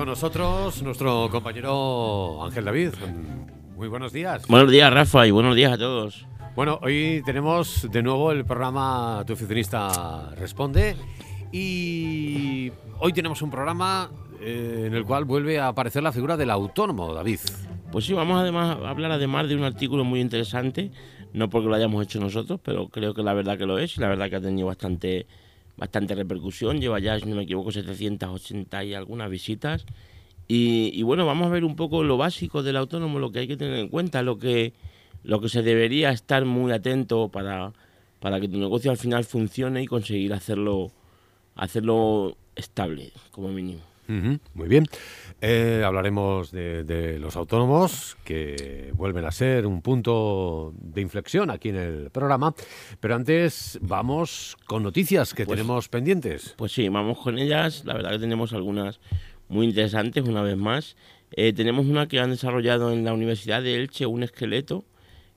con 0.00 0.08
nosotros 0.08 0.82
nuestro 0.82 1.28
compañero 1.30 2.42
Ángel 2.42 2.64
David. 2.64 2.94
Muy 3.76 3.86
buenos 3.86 4.14
días. 4.14 4.46
Buenos 4.48 4.70
días, 4.70 4.90
Rafa, 4.90 5.26
y 5.26 5.30
buenos 5.30 5.54
días 5.54 5.74
a 5.74 5.76
todos. 5.76 6.26
Bueno, 6.56 6.78
hoy 6.80 7.22
tenemos 7.26 7.86
de 7.92 8.02
nuevo 8.02 8.32
el 8.32 8.46
programa 8.46 9.22
Tu 9.26 9.34
oficinista 9.34 10.30
responde 10.36 10.96
y 11.52 12.72
hoy 12.98 13.12
tenemos 13.12 13.42
un 13.42 13.50
programa 13.50 14.10
eh, 14.40 14.84
en 14.86 14.94
el 14.94 15.04
cual 15.04 15.26
vuelve 15.26 15.58
a 15.58 15.68
aparecer 15.68 16.02
la 16.02 16.12
figura 16.12 16.38
del 16.38 16.50
autónomo, 16.50 17.12
David. 17.12 17.40
Pues 17.92 18.06
sí, 18.06 18.14
vamos 18.14 18.40
además 18.40 18.78
a 18.82 18.88
hablar 18.88 19.12
además 19.12 19.50
de 19.50 19.56
un 19.56 19.64
artículo 19.64 20.02
muy 20.02 20.20
interesante, 20.20 20.90
no 21.34 21.50
porque 21.50 21.68
lo 21.68 21.74
hayamos 21.74 22.02
hecho 22.02 22.20
nosotros, 22.20 22.58
pero 22.64 22.88
creo 22.88 23.12
que 23.12 23.22
la 23.22 23.34
verdad 23.34 23.58
que 23.58 23.66
lo 23.66 23.78
es 23.78 23.98
y 23.98 24.00
la 24.00 24.08
verdad 24.08 24.30
que 24.30 24.36
ha 24.36 24.40
tenido 24.40 24.66
bastante 24.66 25.26
bastante 25.76 26.14
repercusión, 26.14 26.80
lleva 26.80 26.98
ya, 26.98 27.18
si 27.18 27.26
no 27.26 27.36
me 27.36 27.42
equivoco, 27.42 27.72
780 27.72 28.84
y 28.84 28.94
algunas 28.94 29.30
visitas. 29.30 29.84
Y, 30.52 31.02
bueno, 31.04 31.26
vamos 31.26 31.46
a 31.46 31.50
ver 31.50 31.64
un 31.64 31.76
poco 31.76 32.02
lo 32.02 32.16
básico 32.16 32.64
del 32.64 32.76
autónomo, 32.76 33.20
lo 33.20 33.30
que 33.30 33.38
hay 33.38 33.46
que 33.46 33.56
tener 33.56 33.78
en 33.78 33.88
cuenta, 33.88 34.20
lo 34.22 34.36
que, 34.36 34.72
lo 35.22 35.40
que 35.40 35.48
se 35.48 35.62
debería 35.62 36.10
estar 36.10 36.44
muy 36.44 36.72
atento 36.72 37.28
para, 37.28 37.72
para 38.18 38.40
que 38.40 38.48
tu 38.48 38.58
negocio 38.58 38.90
al 38.90 38.96
final 38.96 39.24
funcione 39.24 39.80
y 39.80 39.86
conseguir 39.86 40.32
hacerlo, 40.32 40.90
hacerlo 41.54 42.36
estable, 42.56 43.12
como 43.30 43.50
mínimo. 43.50 43.80
muy 44.54 44.66
bien. 44.66 44.86
Eh, 45.42 45.82
hablaremos 45.86 46.50
de, 46.50 47.18
los 47.18 47.34
autónomos, 47.36 48.16
que 48.24 48.92
vuelven 48.94 49.24
a 49.24 49.30
ser 49.30 49.66
un 49.66 49.80
punto 49.80 50.74
de 50.76 51.00
inflexión 51.00 51.50
aquí 51.50 51.70
en 51.70 51.76
el 51.76 52.10
programa. 52.10 52.54
Pero 53.00 53.14
antes 53.14 53.78
vamos 53.80 54.56
con 54.66 54.82
noticias 54.82 55.32
que 55.32 55.46
pues 55.46 55.56
tenemos 55.56 55.88
pendientes. 55.88 56.54
Pues 56.58 56.72
sí, 56.72 56.88
vamos 56.88 57.18
con 57.18 57.38
ellas. 57.38 57.84
La 57.86 57.94
verdad 57.94 58.10
que 58.10 58.18
tenemos 58.18 58.52
algunas 58.52 59.00
muy 59.48 59.66
interesantes, 59.66 60.24
una 60.24 60.42
vez 60.42 60.58
más. 60.58 60.96
Eh, 61.32 61.52
tenemos 61.54 61.86
una 61.86 62.06
que 62.06 62.20
han 62.20 62.30
desarrollado 62.30 62.92
en 62.92 63.04
la 63.04 63.14
Universidad 63.14 63.62
de 63.62 63.76
Elche, 63.76 64.04
un 64.04 64.22
esqueleto, 64.22 64.84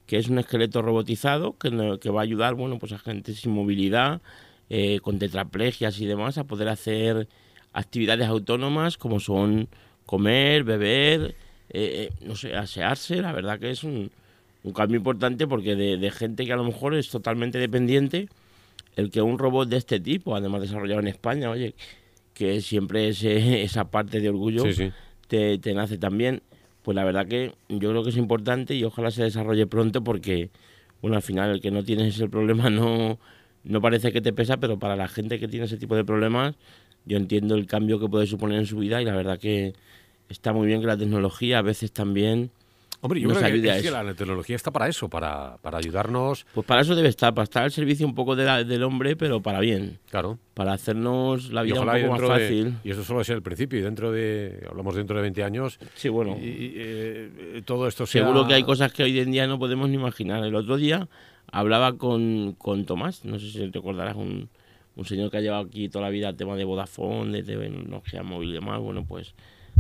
que 0.06 0.18
es 0.18 0.28
un 0.28 0.38
esqueleto 0.38 0.82
robotizado 0.82 1.58
que, 1.58 1.98
que 2.02 2.10
va 2.10 2.22
a 2.22 2.24
ayudar 2.24 2.56
bueno, 2.56 2.78
pues 2.78 2.92
a 2.92 3.00
gente 3.00 3.34
sin 3.34 3.54
movilidad, 3.54 4.22
eh, 4.70 5.00
con 5.02 5.18
tetraplegias 5.18 6.00
y 6.02 6.06
demás, 6.06 6.38
a 6.38 6.44
poder 6.44 6.68
hacer 6.68 7.30
actividades 7.74 8.28
autónomas 8.28 8.98
como 8.98 9.20
son 9.20 9.70
comer, 10.06 10.64
beber, 10.64 11.36
eh, 11.70 12.10
eh, 12.10 12.10
no 12.22 12.36
sé, 12.36 12.56
asearse, 12.56 13.22
la 13.22 13.32
verdad 13.32 13.60
que 13.60 13.72
es 13.72 13.84
un, 13.84 14.12
cambio 14.76 14.98
importante 14.98 15.48
porque 15.48 15.76
de, 15.76 16.12
gente 16.12 16.46
que 16.46 16.54
a 16.54 16.56
lo 16.56 16.64
mejor 16.64 16.96
es 16.96 17.10
totalmente 17.10 17.58
dependiente, 17.58 18.30
el 18.96 19.10
que 19.12 19.22
un 19.22 19.38
robot 19.38 19.68
de 19.68 19.78
este 19.78 20.00
tipo, 20.00 20.36
además 20.36 20.62
desarrollado 20.62 21.02
en 21.02 21.08
España, 21.08 21.50
oye, 21.50 21.76
que 22.34 22.62
siempre 22.62 23.10
esa 23.64 23.86
parte 23.86 24.20
de 24.20 24.30
orgullo 24.30 24.64
Te, 25.28 25.58
te 25.58 25.74
nace 25.74 25.98
también, 25.98 26.42
pues 26.84 26.96
la 26.96 27.04
verdad 27.04 27.28
que 27.28 27.54
yo 27.70 27.90
creo 27.90 28.04
que 28.04 28.12
es 28.12 28.18
importante 28.18 28.76
y 28.76 28.84
ojalá 28.84 29.10
se 29.10 29.24
desarrolle 29.24 29.66
pronto 29.66 30.04
porque, 30.04 30.50
bueno, 31.02 31.16
al 31.16 31.24
final 31.24 31.50
el 31.50 31.62
que 31.62 31.72
no 31.72 31.84
tienes 31.84 32.16
ese 32.16 32.28
problema 32.30 32.70
no, 32.70 33.18
no 33.64 33.82
parece 33.82 34.12
que 34.12 34.22
te 34.22 34.34
pesa, 34.34 34.58
pero 34.58 34.78
para 34.78 34.96
la 34.96 35.08
gente 35.08 35.40
que 35.40 35.48
tiene 35.48 35.66
ese 35.66 35.78
tipo 35.78 35.96
de 35.96 36.04
problemas, 36.04 36.56
yo 37.06 37.18
entiendo 37.18 37.56
el 37.56 37.66
cambio 37.66 38.00
que 38.00 38.08
puede 38.08 38.28
suponer 38.28 38.60
en 38.60 38.66
su 38.66 38.78
vida 38.78 39.02
y 39.02 39.06
la 39.06 39.16
verdad 39.16 39.40
que 39.40 39.74
está 40.30 40.54
muy 40.54 40.68
bien 40.68 40.82
que 40.82 40.88
la 40.88 40.98
tecnología 40.98 41.60
a 41.60 41.62
veces 41.62 41.92
también 41.92 42.52
Hombre, 43.06 43.20
yo 43.20 43.28
creo 43.28 43.42
que, 43.42 43.92
la 43.92 44.14
tecnología 44.14 44.56
está 44.56 44.72
para 44.72 44.88
eso, 44.88 45.10
para, 45.10 45.58
para, 45.58 45.78
ayudarnos. 45.78 46.46
Pues 46.54 46.66
para 46.66 46.80
eso 46.80 46.96
debe 46.96 47.10
estar, 47.10 47.34
para 47.34 47.44
estar 47.44 47.64
al 47.64 47.72
servicio 47.72 48.08
un 48.08 48.16
poco 48.16 48.34
de 48.34 48.64
del 48.64 48.82
hombre, 48.84 49.18
pero 49.18 49.42
para 49.42 49.60
bien. 49.60 50.00
Claro. 50.10 50.40
Para 50.54 50.72
hacernos 50.72 51.52
la 51.52 51.64
vida 51.64 51.82
un 51.82 51.86
poco 51.86 52.12
más 52.14 52.40
fácil. 52.40 52.78
y 52.82 52.92
eso 52.92 53.04
solo 53.04 53.20
es 53.20 53.28
el 53.28 53.42
principio, 53.42 53.78
y 53.78 53.82
dentro 53.82 54.10
de, 54.14 54.66
hablamos 54.70 54.96
dentro 54.96 55.18
de 55.18 55.22
20 55.24 55.44
años. 55.44 55.80
Sí, 55.96 56.08
bueno. 56.08 56.38
Y, 56.40 56.76
eh, 56.78 57.62
todo 57.66 57.90
esto 57.90 58.06
Seguro 58.06 58.48
que 58.48 58.54
hay 58.54 58.64
cosas 58.64 58.94
que 58.94 59.04
hoy 59.04 59.20
en 59.20 59.32
día 59.32 59.48
no 59.48 59.60
podemos 59.60 59.90
ni 59.90 59.96
imaginar. 59.96 60.42
El 60.42 60.56
otro 60.56 60.78
día 60.78 61.10
hablaba 61.52 61.98
con, 61.98 62.54
con 62.58 62.86
Tomás, 62.86 63.26
no 63.26 63.38
sé 63.38 63.52
si 63.52 63.70
te 63.70 63.80
acordarás, 63.80 64.16
un, 64.16 64.48
un 64.96 65.06
señor 65.06 65.32
que 65.32 65.38
ha 65.38 65.42
llevado 65.42 65.66
aquí 65.66 65.90
toda 65.90 66.06
la 66.06 66.10
vida 66.10 66.30
el 66.30 66.36
tema 66.36 66.56
de 66.56 66.64
Vodafone, 66.66 67.42
de 67.42 67.44
tecnología 67.44 68.24
móvil 68.24 68.50
y 68.50 68.54
demás, 68.54 68.80
bueno, 68.80 69.06
pues 69.06 69.34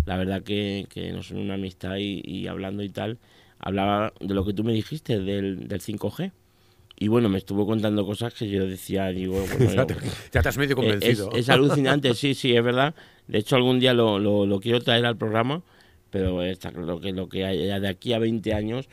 la 0.05 0.17
verdad 0.17 0.43
que, 0.43 0.87
que 0.89 1.11
nos 1.11 1.27
son 1.27 1.37
una 1.37 1.53
amistad 1.55 1.97
y, 1.97 2.47
hablando 2.47 2.83
y 2.83 2.89
tal, 2.89 3.19
hablaba 3.59 4.13
de 4.19 4.33
lo 4.33 4.45
que 4.45 4.53
tú 4.53 4.63
me 4.63 4.73
dijiste 4.73 5.19
del, 5.19 5.67
del 5.67 5.81
5G. 5.81 6.31
Y 6.99 7.07
bueno, 7.07 7.27
me 7.27 7.37
estuvo 7.37 7.65
contando 7.65 8.05
cosas 8.05 8.33
que 8.33 8.47
yo 8.49 8.67
decía, 8.67 9.07
digo, 9.07 9.43
ya, 9.75 9.85
te, 9.85 10.39
has 10.49 10.57
medio 10.57 10.75
convencido. 10.75 11.31
Es, 11.33 11.49
alucinante, 11.49 12.13
sí, 12.13 12.33
sí, 12.33 12.55
es 12.55 12.63
verdad. 12.63 12.93
De 13.27 13.39
hecho, 13.39 13.55
algún 13.55 13.79
día 13.79 13.93
lo, 13.93 14.19
lo, 14.19 14.59
quiero 14.59 14.79
traer 14.79 15.05
al 15.05 15.17
programa, 15.17 15.63
pero 16.09 16.43
está 16.43 16.71
claro 16.71 16.99
que 16.99 17.11
lo 17.11 17.29
que 17.29 17.45
haya 17.45 17.79
de 17.79 17.87
aquí 17.87 18.13
a 18.13 18.19
20 18.19 18.53
años, 18.53 18.89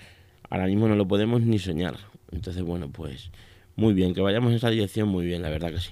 ahora 0.49 0.67
mismo 0.67 0.89
no 0.89 0.97
lo 0.97 1.07
podemos 1.07 1.43
ni 1.43 1.59
soñar. 1.59 1.97
Entonces, 2.33 2.63
bueno, 2.63 2.89
pues 2.91 3.31
muy 3.77 3.95
bien, 3.95 4.15
que 4.15 4.21
vayamos 4.21 4.51
en 4.51 4.57
esa 4.57 4.71
dirección, 4.71 5.09
muy 5.09 5.25
bien, 5.27 5.43
la 5.43 5.51
verdad 5.51 5.71
que 5.71 5.81
sí. 5.81 5.91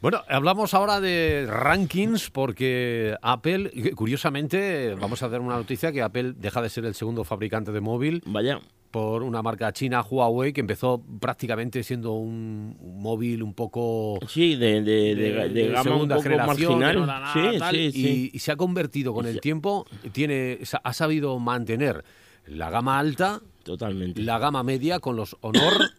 Bueno, 0.00 0.22
hablamos 0.28 0.72
ahora 0.72 0.98
de 0.98 1.46
rankings 1.46 2.30
porque 2.30 3.16
Apple, 3.20 3.70
curiosamente, 3.94 4.94
vamos 4.94 5.22
a 5.22 5.28
dar 5.28 5.42
una 5.42 5.56
noticia 5.56 5.92
que 5.92 6.00
Apple 6.00 6.32
deja 6.38 6.62
de 6.62 6.70
ser 6.70 6.86
el 6.86 6.94
segundo 6.94 7.22
fabricante 7.22 7.70
de 7.70 7.82
móvil. 7.82 8.22
Vaya. 8.24 8.60
Por 8.90 9.22
una 9.22 9.42
marca 9.42 9.72
china, 9.74 10.00
Huawei, 10.00 10.54
que 10.54 10.62
empezó 10.62 11.04
prácticamente 11.20 11.82
siendo 11.82 12.14
un, 12.14 12.76
móvil 12.80 13.42
un 13.42 13.52
poco. 13.52 14.18
Sí, 14.26 14.56
de, 14.56 14.80
de, 14.82 15.68
gama 15.68 15.82
segunda 15.82 16.16
un 16.16 16.22
poco 16.22 16.22
generación. 16.22 16.78
Marginal. 16.80 17.70
sí, 17.70 17.92
sí, 17.92 18.30
y, 18.32 18.38
se 18.38 18.52
ha 18.52 18.56
convertido 18.56 19.12
con 19.12 19.26
el 19.26 19.38
tiempo, 19.40 19.86
tiene, 20.12 20.60
ha 20.82 20.92
sabido 20.94 21.38
mantener 21.38 22.04
la 22.46 22.70
gama 22.70 22.98
alta. 22.98 23.42
Totalmente. 23.64 24.22
La 24.22 24.38
gama 24.38 24.62
media 24.62 24.98
con 24.98 25.14
los 25.14 25.36
Honor 25.42 25.90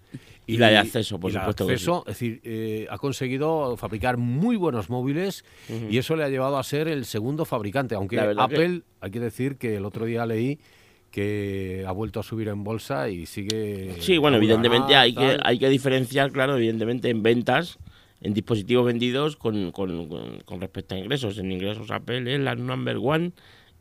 y, 0.55 0.57
la 0.57 0.69
de 0.69 0.77
acceso, 0.77 1.19
por 1.19 1.31
supuesto. 1.31 1.63
Acceso, 1.63 2.03
es 2.07 2.13
decir, 2.13 2.41
eh, 2.43 2.87
ha 2.89 2.97
conseguido 2.97 3.77
fabricar 3.77 4.17
muy 4.17 4.55
buenos 4.55 4.89
móviles 4.89 5.45
y 5.89 5.97
eso 5.97 6.15
le 6.15 6.23
ha 6.23 6.29
llevado 6.29 6.57
a 6.57 6.63
ser 6.63 6.87
el 6.87 7.05
segundo 7.05 7.45
fabricante. 7.45 7.95
Aunque 7.95 8.19
Apple, 8.19 8.81
hay 8.99 9.11
que 9.11 9.19
decir 9.19 9.57
que 9.57 9.77
el 9.77 9.85
otro 9.85 10.05
día 10.05 10.25
leí 10.25 10.59
que 11.09 11.83
ha 11.85 11.91
vuelto 11.91 12.19
a 12.21 12.23
subir 12.23 12.47
en 12.47 12.63
bolsa 12.63 13.09
y 13.09 13.25
sigue. 13.25 13.95
Sí, 13.99 14.17
bueno, 14.17 14.37
evidentemente 14.37 14.95
hay 14.95 15.13
que, 15.13 15.37
hay 15.43 15.59
que 15.59 15.69
diferenciar, 15.69 16.31
claro, 16.31 16.57
evidentemente 16.57 17.09
en 17.09 17.21
ventas, 17.21 17.79
en 18.21 18.33
dispositivos 18.33 18.85
vendidos 18.85 19.35
con, 19.35 19.71
con, 19.71 20.07
con 20.45 20.61
respecto 20.61 20.95
a 20.95 20.99
ingresos. 20.99 21.37
En 21.37 21.51
ingresos 21.51 21.91
Apple 21.91 22.33
es 22.33 22.39
la 22.39 22.55
number 22.55 22.97
one 23.01 23.31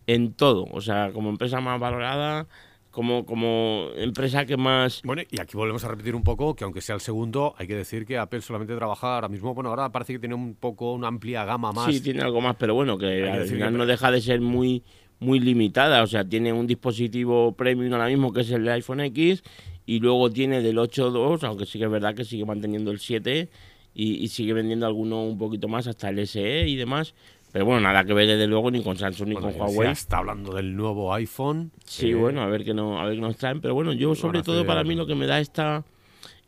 en 0.06 0.32
todo. 0.32 0.66
O 0.72 0.80
sea, 0.80 1.10
como 1.12 1.30
empresa 1.30 1.60
más 1.60 1.78
valorada 1.78 2.48
como, 2.90 3.24
como 3.24 3.88
empresa 3.96 4.44
que 4.44 4.56
más... 4.56 5.02
Bueno, 5.04 5.22
y 5.30 5.40
aquí 5.40 5.56
volvemos 5.56 5.84
a 5.84 5.88
repetir 5.88 6.14
un 6.14 6.22
poco 6.22 6.54
que 6.54 6.64
aunque 6.64 6.80
sea 6.80 6.96
el 6.96 7.00
segundo, 7.00 7.54
hay 7.56 7.66
que 7.66 7.76
decir 7.76 8.04
que 8.04 8.18
Apple 8.18 8.40
solamente 8.40 8.74
trabaja 8.74 9.14
ahora 9.14 9.28
mismo, 9.28 9.54
bueno, 9.54 9.70
ahora 9.70 9.90
parece 9.90 10.14
que 10.14 10.18
tiene 10.18 10.34
un 10.34 10.54
poco 10.54 10.92
una 10.92 11.08
amplia 11.08 11.44
gama 11.44 11.72
más. 11.72 11.92
Sí, 11.92 12.00
tiene 12.00 12.22
algo 12.22 12.40
más, 12.40 12.56
pero 12.56 12.74
bueno, 12.74 12.98
que 12.98 13.28
al 13.28 13.46
final 13.46 13.76
no 13.76 13.86
deja 13.86 14.10
de 14.10 14.20
ser 14.20 14.40
muy, 14.40 14.82
muy 15.20 15.38
limitada, 15.38 16.02
o 16.02 16.06
sea, 16.06 16.24
tiene 16.24 16.52
un 16.52 16.66
dispositivo 16.66 17.52
premium 17.52 17.92
ahora 17.92 18.08
mismo 18.08 18.32
que 18.32 18.40
es 18.40 18.50
el 18.50 18.68
iPhone 18.68 19.00
X 19.00 19.42
y 19.86 20.00
luego 20.00 20.30
tiene 20.30 20.60
del 20.60 20.78
8.2, 20.78 21.44
aunque 21.44 21.66
sí 21.66 21.78
que 21.78 21.84
es 21.84 21.90
verdad 21.90 22.14
que 22.14 22.24
sigue 22.24 22.44
manteniendo 22.44 22.90
el 22.90 22.98
7 22.98 23.48
y, 23.94 24.14
y 24.14 24.28
sigue 24.28 24.52
vendiendo 24.52 24.86
alguno 24.86 25.22
un 25.22 25.38
poquito 25.38 25.68
más 25.68 25.86
hasta 25.86 26.08
el 26.08 26.26
SE 26.26 26.66
y 26.66 26.76
demás, 26.76 27.14
pero 27.52 27.64
bueno, 27.64 27.80
nada 27.80 28.04
que 28.04 28.12
ver 28.12 28.28
desde 28.28 28.46
luego 28.46 28.70
ni 28.70 28.82
con 28.82 28.96
Samsung 28.96 29.28
ni 29.30 29.34
con 29.34 29.54
Huawei. 29.54 29.90
Está 29.90 30.18
hablando 30.18 30.54
del 30.54 30.76
nuevo 30.76 31.12
iPhone. 31.12 31.72
Sí, 31.84 32.14
bueno, 32.14 32.42
a 32.42 32.46
ver 32.46 32.64
qué 32.64 32.74
no, 32.74 33.00
a 33.00 33.04
ver 33.04 33.16
qué 33.16 33.20
nos 33.20 33.36
traen. 33.36 33.60
Pero 33.60 33.74
bueno, 33.74 33.92
yo 33.92 34.14
sobre 34.14 34.42
todo 34.42 34.64
para 34.64 34.84
mí 34.84 34.94
lo 34.94 35.06
que 35.06 35.16
me 35.16 35.26
da 35.26 35.40
esta, 35.40 35.84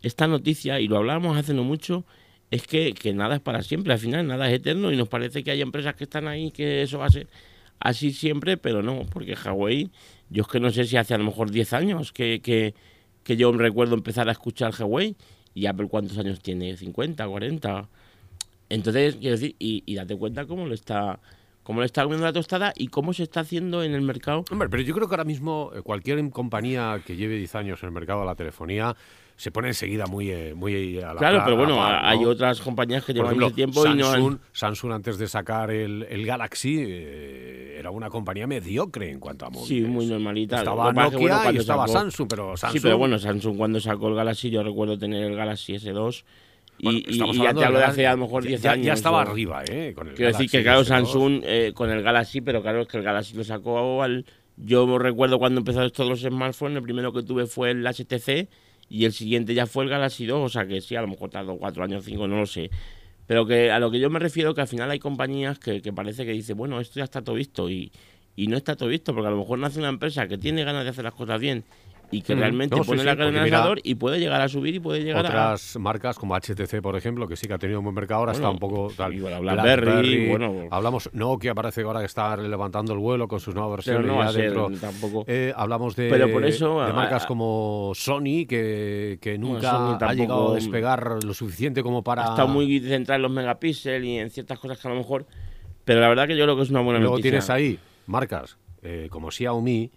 esta 0.03 0.29
noticia, 0.29 0.79
y 0.79 0.87
lo 0.87 0.99
hablábamos 0.99 1.37
hace 1.37 1.55
no 1.55 1.65
mucho, 1.65 2.05
es 2.53 2.67
que, 2.67 2.95
que 2.95 3.13
nada 3.13 3.37
es 3.37 3.41
para 3.41 3.63
siempre. 3.63 3.93
Al 3.93 3.99
final 3.99 4.27
nada 4.29 4.49
es 4.49 4.55
eterno 4.55 4.93
y 4.93 4.97
nos 4.97 5.09
parece 5.09 5.43
que 5.43 5.51
hay 5.51 5.61
empresas 5.61 5.95
que 5.97 6.05
están 6.05 6.29
ahí 6.29 6.53
que 6.53 6.83
eso 6.83 6.99
va 6.99 7.07
a 7.07 7.11
ser 7.11 7.27
así 7.81 8.13
siempre, 8.13 8.57
pero 8.57 8.83
no, 8.83 9.03
porque 9.13 9.35
Huawei, 9.35 9.91
yo 10.31 10.43
es 10.43 10.49
que 10.49 10.61
no 10.61 10.71
sé 10.71 10.85
si 10.85 10.97
hace 10.97 11.15
a 11.15 11.19
lo 11.19 11.25
mejor 11.25 11.51
10 11.51 11.73
años 11.73 12.13
que, 12.13 12.41
que, 12.41 12.75
que 13.25 13.37
yo 13.37 13.51
recuerdo 13.53 13.95
empezar 13.95 14.29
a 14.29 14.33
escuchar 14.33 14.73
Huawei 14.79 15.17
y 15.53 15.67
Apple 15.67 15.89
cuántos 15.89 16.17
años 16.19 16.41
tiene, 16.41 16.77
50, 16.77 17.27
40. 17.27 17.89
Entonces, 18.73 19.17
quiero 19.17 19.37
decir, 19.37 19.55
y, 19.59 19.95
date 19.95 20.17
cuenta 20.17 20.47
cómo 20.47 20.67
lo 20.67 20.75
está 20.75 21.21
cómo 21.63 21.81
le 21.81 21.87
está 21.87 22.03
comiendo 22.03 22.27
la 22.27 22.33
tostada 22.33 22.73
y 22.75 22.89
cómo 22.89 23.13
se 23.13 23.23
está 23.23 23.41
haciendo 23.41 23.85
en 23.85 23.93
el 23.93 24.03
mercado. 24.03 24.45
Hombre, 24.51 24.69
pero 24.69 24.83
yo 24.83 24.95
creo 24.95 25.07
que 25.09 25.15
ahora 25.15 25.25
mismo 25.25 25.71
eh, 25.75 25.83
cualquier 25.83 26.29
compañía 26.31 27.01
que 27.07 27.15
lleve 27.15 27.37
10 27.37 27.55
años 27.55 27.83
en 27.83 27.89
el 27.89 27.93
mercado 27.93 28.21
de 28.21 28.27
la 28.27 28.35
telefonía 28.35 28.97
se 29.37 29.51
pone 29.51 29.69
enseguida 29.69 30.07
muy, 30.07 30.31
eh, 30.31 30.55
muy 30.55 30.99
a 30.99 31.15
la 31.15 31.19
Claro, 31.19 31.43
pero 31.45 31.57
bueno, 31.57 31.79
hay 31.81 32.25
otras 32.25 32.61
compañías 32.61 33.05
que 33.05 33.13
llevan 33.13 33.35
mucho 33.39 33.55
tiempo 33.55 33.83
Samsung, 33.83 34.19
y 34.19 34.35
no 34.35 34.39
Samsung 34.53 34.93
antes 34.93 35.19
de 35.19 35.29
sacar 35.29 35.71
el, 35.71 36.07
el 36.09 36.27
Galaxy 36.27 36.79
eh, 36.81 37.77
era 37.79 37.91
una 37.91 38.09
compañía 38.09 38.47
mediocre 38.47 39.11
en 39.11 39.21
cuanto 39.21 39.47
a 39.47 39.51
móviles. 39.51 39.69
Sí, 39.69 39.81
muy 39.83 40.07
normalita. 40.07 40.59
Estaba 40.59 40.93
Nokia 40.93 41.53
y 41.53 41.59
estaba 41.59 41.87
Samsung, 41.87 42.29
pero 42.29 42.57
Samsung... 42.57 42.81
Sí, 42.81 42.83
pero 42.83 42.99
bueno, 42.99 43.19
Samsung 43.19 43.57
cuando 43.57 43.81
sacó 43.81 44.09
el 44.09 44.15
Galaxy, 44.15 44.51
yo 44.51 44.63
recuerdo 44.63 44.99
tener 44.99 45.25
el 45.25 45.37
Galaxy 45.37 45.75
S2 45.75 46.25
y, 46.83 47.19
ya 47.39 47.55
te 47.55 47.65
hablo 47.65 47.79
de 47.79 47.85
hace 47.85 48.07
a 48.09 48.13
lo 48.13 48.25
mejor 48.25 48.45
10 48.45 48.67
años. 48.67 48.87
Ya 48.87 48.93
estaba 48.95 49.23
arriba, 49.23 49.63
¿eh? 49.71 49.95
Quiero 50.17 50.33
decir 50.33 50.51
que, 50.51 50.65
claro, 50.65 50.85
Samsung 50.85 51.43
eh, 51.45 51.73
con 51.75 51.91
el 51.91 52.03
Galaxy, 52.03 52.41
pero 52.41 52.61
claro, 52.61 52.83
es 52.83 52.89
que 52.89 52.97
el 52.97 53.05
Galaxy 53.05 53.37
lo 53.37 53.45
sacó 53.45 54.03
al. 54.03 54.27
Yo 54.57 54.99
recuerdo 54.99 55.39
cuando 55.39 55.61
empezaron 55.61 55.91
todos 55.93 56.11
los 56.11 56.21
smartphones, 56.21 56.77
el 56.77 56.83
primero 56.83 57.13
que 57.13 57.23
tuve 57.23 57.47
fue 57.47 57.71
el 57.71 57.87
HTC 57.87 58.49
y 58.89 59.05
el 59.05 59.13
siguiente 59.13 59.55
ya 59.55 59.67
fue 59.67 59.85
el 59.85 59.91
Galaxy 59.91 60.27
2, 60.27 60.45
o 60.45 60.49
sea 60.49 60.67
que 60.67 60.81
sí, 60.81 60.97
a 60.97 61.01
lo 61.03 61.09
mejor 61.09 61.31
tardó 61.31 61.57
4 61.57 61.85
años, 61.85 62.05
5, 62.05 62.27
no 62.27 62.39
lo 62.39 62.47
sé. 62.47 62.71
Pero 63.27 63.47
que 63.47 63.71
a 63.71 63.79
lo 63.79 63.91
que 63.91 64.01
yo 64.01 64.11
me 64.11 64.19
refiero, 64.19 64.53
que 64.55 64.61
al 64.61 64.69
final 64.69 64.91
hay 64.91 64.99
compañías 64.99 65.59
que, 65.61 65.81
que 65.81 65.93
parece 65.93 66.27
que 66.27 66.33
dicen, 66.33 66.57
bueno, 66.57 66.81
esto 66.81 66.99
ya 66.99 67.05
está 67.05 67.23
todo 67.23 67.37
visto 67.37 67.71
y, 67.71 67.93
y 68.35 68.49
no 68.49 68.57
está 68.57 68.75
todo 68.75 68.89
visto, 68.89 69.15
porque 69.15 69.29
a 69.29 69.31
lo 69.31 69.39
mejor 69.39 69.61
nace 69.61 69.79
una 69.79 69.89
empresa 69.89 70.27
que 70.27 70.37
tiene 70.37 70.65
ganas 70.65 70.85
de 70.85 70.91
hacer 70.91 71.05
las 71.05 71.15
cosas 71.15 71.41
bien 71.41 71.65
y 72.13 72.21
que 72.21 72.35
realmente 72.35 72.77
pone 72.83 73.03
la 73.03 73.17
cadena 73.17 73.47
en 73.47 73.81
y 73.83 73.95
puede 73.95 74.21
llegar 74.21 74.41
a 74.41 74.49
subir 74.49 74.75
y 74.75 74.81
puede 74.81 75.03
llegar 75.03 75.25
otras 75.25 75.35
a... 75.35 75.47
Otras 75.55 75.77
marcas 75.79 76.19
como 76.19 76.37
HTC, 76.37 76.81
por 76.83 76.95
ejemplo, 76.95 77.27
que 77.27 77.37
sí 77.37 77.49
que 77.49 77.55
ha 77.55 77.59
tenido 77.59 77.81
un 77.81 77.85
buen 77.85 77.95
mercado, 77.95 78.21
ahora 78.21 78.33
está 78.33 78.51
un 78.51 78.59
poco 78.59 78.93
tal. 78.97 79.15
Igual 79.15 79.41
BlackBerry, 79.41 80.29
bueno... 80.29 80.69
Hablamos 80.71 81.11
Nokia, 81.15 81.55
parece 81.55 81.83
ahora 81.83 82.01
que 82.01 82.07
está 82.07 82.37
levantando 82.37 82.93
el 82.93 82.99
vuelo 82.99 83.27
con 83.27 83.41
sus 83.41 83.55
nuevas 83.55 83.73
versiones 83.73 84.07
no 84.07 84.23
ya 84.23 84.33
dentro. 84.33 84.71
tampoco. 84.79 85.25
Eh, 85.27 85.53
hablamos 85.57 85.97
de, 85.97 86.11
Pero 86.11 86.31
por 86.31 86.45
eso, 86.45 86.85
de 86.85 86.93
marcas 86.93 87.25
como 87.25 87.93
Sony, 87.95 88.47
que, 88.47 89.19
que 89.21 89.39
nunca 89.39 89.97
ha 89.97 90.15
llegado 90.15 90.53
a 90.53 90.55
despegar 90.55 91.25
lo 91.25 91.35
suficiente 91.35 91.83
como 91.83 92.05
para... 92.05 92.25
Está 92.25 92.45
muy 92.45 92.79
centrado 92.81 93.17
en 93.17 93.23
los 93.23 93.31
megapíxeles 93.33 94.05
y 94.05 94.19
en 94.19 94.31
ciertas 94.31 94.59
cosas 94.59 94.79
que 94.79 94.87
a 94.87 94.91
lo 94.91 94.99
mejor... 94.99 95.27
Pero 95.85 96.01
la 96.01 96.09
verdad 96.09 96.29
que 96.29 96.37
yo 96.37 96.45
creo 96.45 96.57
que 96.57 96.63
es 96.63 96.71
una 96.71 96.81
buena 96.81 97.01
Luego 97.01 97.15
noticia. 97.15 97.31
tienes 97.31 97.51
ahí 97.51 97.79
marcas 98.07 98.57
eh, 98.83 99.09
como 99.11 99.31
Xiaomi, 99.31 99.91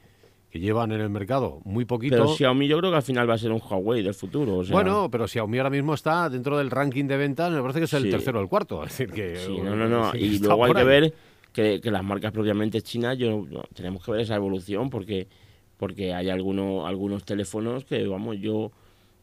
que 0.55 0.61
llevan 0.61 0.93
en 0.93 1.01
el 1.01 1.09
mercado 1.09 1.59
muy 1.65 1.83
poquito. 1.83 2.15
Pero 2.15 2.29
Xiaomi 2.29 2.69
yo 2.69 2.77
creo 2.77 2.89
que 2.89 2.95
al 2.95 3.03
final 3.03 3.29
va 3.29 3.33
a 3.33 3.37
ser 3.37 3.51
un 3.51 3.61
Huawei 3.61 4.01
del 4.01 4.13
futuro. 4.13 4.63
Bueno, 4.71 5.09
pero 5.11 5.27
Xiaomi 5.27 5.57
ahora 5.57 5.69
mismo 5.69 5.93
está 5.93 6.29
dentro 6.29 6.57
del 6.57 6.71
ranking 6.71 7.03
de 7.07 7.17
ventas, 7.17 7.51
me 7.51 7.59
parece 7.59 7.79
que 7.79 7.85
es 7.85 7.93
el 7.93 8.09
tercero 8.09 8.39
o 8.39 8.41
el 8.41 8.47
cuarto. 8.47 8.81
Es 8.85 8.97
decir, 8.97 9.13
que. 9.13 9.35
Sí, 9.35 9.57
no, 9.61 9.75
no, 9.75 9.89
no. 9.89 10.15
y 10.15 10.39
luego 10.39 10.63
hay 10.63 10.73
que 10.73 10.83
ver 10.85 11.13
que, 11.51 11.81
las 11.83 12.05
marcas 12.05 12.31
propiamente 12.31 12.81
chinas, 12.81 13.17
yo, 13.17 13.45
tenemos 13.73 14.01
que 14.01 14.11
ver 14.11 14.21
esa 14.21 14.37
evolución 14.37 14.89
porque, 14.89 15.27
porque 15.75 16.13
hay 16.13 16.29
algunos, 16.29 16.87
algunos 16.87 17.25
teléfonos 17.25 17.83
que, 17.83 18.07
vamos, 18.07 18.37
yo. 18.39 18.71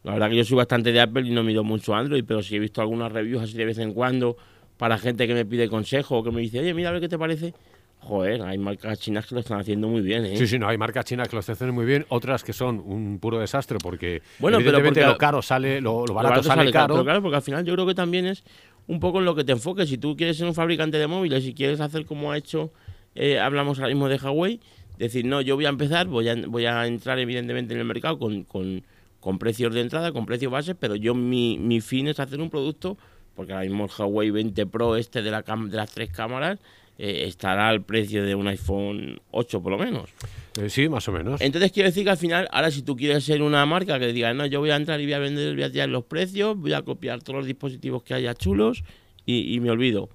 La 0.02 0.12
verdad 0.12 0.28
que 0.28 0.36
yo 0.36 0.44
soy 0.44 0.58
bastante 0.58 0.92
de 0.92 1.00
Apple 1.00 1.26
y 1.26 1.30
no 1.30 1.42
miro 1.42 1.64
mucho 1.64 1.94
Android, 1.94 2.24
pero 2.26 2.42
sí 2.42 2.56
he 2.56 2.58
visto 2.58 2.82
algunas 2.82 3.10
reviews 3.10 3.42
así 3.42 3.56
de 3.56 3.64
vez 3.64 3.78
en 3.78 3.94
cuando 3.94 4.36
para 4.76 4.98
gente 4.98 5.26
que 5.26 5.32
me 5.32 5.46
pide 5.46 5.70
consejo 5.70 6.18
o 6.18 6.22
que 6.22 6.30
me 6.30 6.42
dice, 6.42 6.60
oye, 6.60 6.74
mira 6.74 6.90
a 6.90 6.92
ver 6.92 7.00
qué 7.00 7.08
te 7.08 7.16
parece 7.16 7.54
Joder, 8.02 8.42
hay 8.42 8.58
marcas 8.58 8.98
chinas 8.98 9.26
que 9.26 9.36
lo 9.36 9.40
están 9.42 9.60
haciendo 9.60 9.86
muy 9.86 10.00
bien, 10.00 10.24
¿eh? 10.24 10.36
Sí, 10.36 10.48
sí, 10.48 10.58
no, 10.58 10.66
hay 10.66 10.76
marcas 10.76 11.04
chinas 11.04 11.28
que 11.28 11.36
lo 11.36 11.40
están 11.40 11.52
haciendo 11.52 11.72
muy 11.72 11.84
bien, 11.84 12.04
otras 12.08 12.42
que 12.42 12.52
son 12.52 12.82
un 12.84 13.20
puro 13.20 13.38
desastre 13.38 13.78
porque 13.78 14.22
bueno, 14.40 14.58
evidentemente 14.58 15.00
pero 15.00 15.12
lo 15.12 15.18
caro 15.18 15.40
sale, 15.40 15.80
lo, 15.80 16.04
barato, 16.06 16.42
sale, 16.42 16.72
caro. 16.72 16.94
Pero 16.94 17.04
claro, 17.04 17.22
porque 17.22 17.36
al 17.36 17.42
final 17.42 17.64
yo 17.64 17.74
creo 17.74 17.86
que 17.86 17.94
también 17.94 18.26
es 18.26 18.42
un 18.88 18.98
poco 18.98 19.20
en 19.20 19.24
lo 19.24 19.36
que 19.36 19.44
te 19.44 19.52
enfoques. 19.52 19.88
Si 19.88 19.98
tú 19.98 20.16
quieres 20.16 20.36
ser 20.36 20.48
un 20.48 20.54
fabricante 20.54 20.98
de 20.98 21.06
móviles 21.06 21.46
y 21.46 21.54
quieres 21.54 21.80
hacer 21.80 22.04
como 22.04 22.32
ha 22.32 22.38
hecho, 22.38 22.72
eh, 23.14 23.38
hablamos 23.38 23.78
ahora 23.78 23.94
mismo 23.94 24.08
de 24.08 24.16
Huawei, 24.16 24.58
decir, 24.98 25.24
no, 25.24 25.40
yo 25.40 25.54
voy 25.54 25.66
a 25.66 25.68
empezar, 25.68 26.08
voy 26.08 26.28
a, 26.28 26.34
voy 26.48 26.66
a 26.66 26.84
entrar 26.88 27.20
evidentemente 27.20 27.72
en 27.72 27.78
el 27.78 27.86
mercado 27.86 28.18
con, 28.18 28.42
con, 28.42 28.82
con 29.20 29.38
precios 29.38 29.72
de 29.72 29.80
entrada, 29.80 30.10
con 30.10 30.26
precios 30.26 30.50
bases, 30.50 30.74
pero 30.78 30.96
yo 30.96 31.14
mi, 31.14 31.56
mi 31.56 31.80
fin 31.80 32.08
es 32.08 32.18
hacer 32.18 32.40
un 32.40 32.50
producto, 32.50 32.98
porque 33.36 33.52
ahora 33.52 33.64
mismo 33.64 33.84
el 33.84 33.90
Huawei 33.96 34.30
20 34.30 34.66
Pro 34.66 34.96
este 34.96 35.22
de, 35.22 35.30
la 35.30 35.42
de 35.42 35.76
las 35.76 35.92
tres 35.92 36.10
cámaras 36.10 36.58
eh, 37.04 37.24
estará 37.26 37.68
al 37.68 37.82
precio 37.82 38.24
de 38.24 38.36
un 38.36 38.46
iPhone 38.46 39.20
8 39.32 39.60
por 39.60 39.72
lo 39.72 39.78
menos. 39.78 40.08
Eh, 40.56 40.70
sí, 40.70 40.88
más 40.88 41.08
o 41.08 41.12
menos. 41.12 41.40
Entonces 41.40 41.72
quiero 41.72 41.88
decir 41.88 42.04
que 42.04 42.10
al 42.10 42.16
final, 42.16 42.46
ahora 42.52 42.70
si 42.70 42.82
tú 42.82 42.94
quieres 42.94 43.24
ser 43.24 43.42
una 43.42 43.66
marca 43.66 43.98
que 43.98 44.12
diga, 44.12 44.32
no, 44.34 44.46
yo 44.46 44.60
voy 44.60 44.70
a 44.70 44.76
entrar 44.76 45.00
y 45.00 45.06
voy 45.06 45.14
a 45.14 45.18
vender, 45.18 45.52
voy 45.52 45.64
a 45.64 45.72
tirar 45.72 45.88
los 45.88 46.04
precios, 46.04 46.56
voy 46.56 46.74
a 46.74 46.82
copiar 46.82 47.20
todos 47.20 47.38
los 47.38 47.46
dispositivos 47.46 48.04
que 48.04 48.14
haya 48.14 48.34
chulos 48.34 48.84
y, 49.26 49.52
y 49.52 49.58
me 49.58 49.72
olvido. 49.72 50.10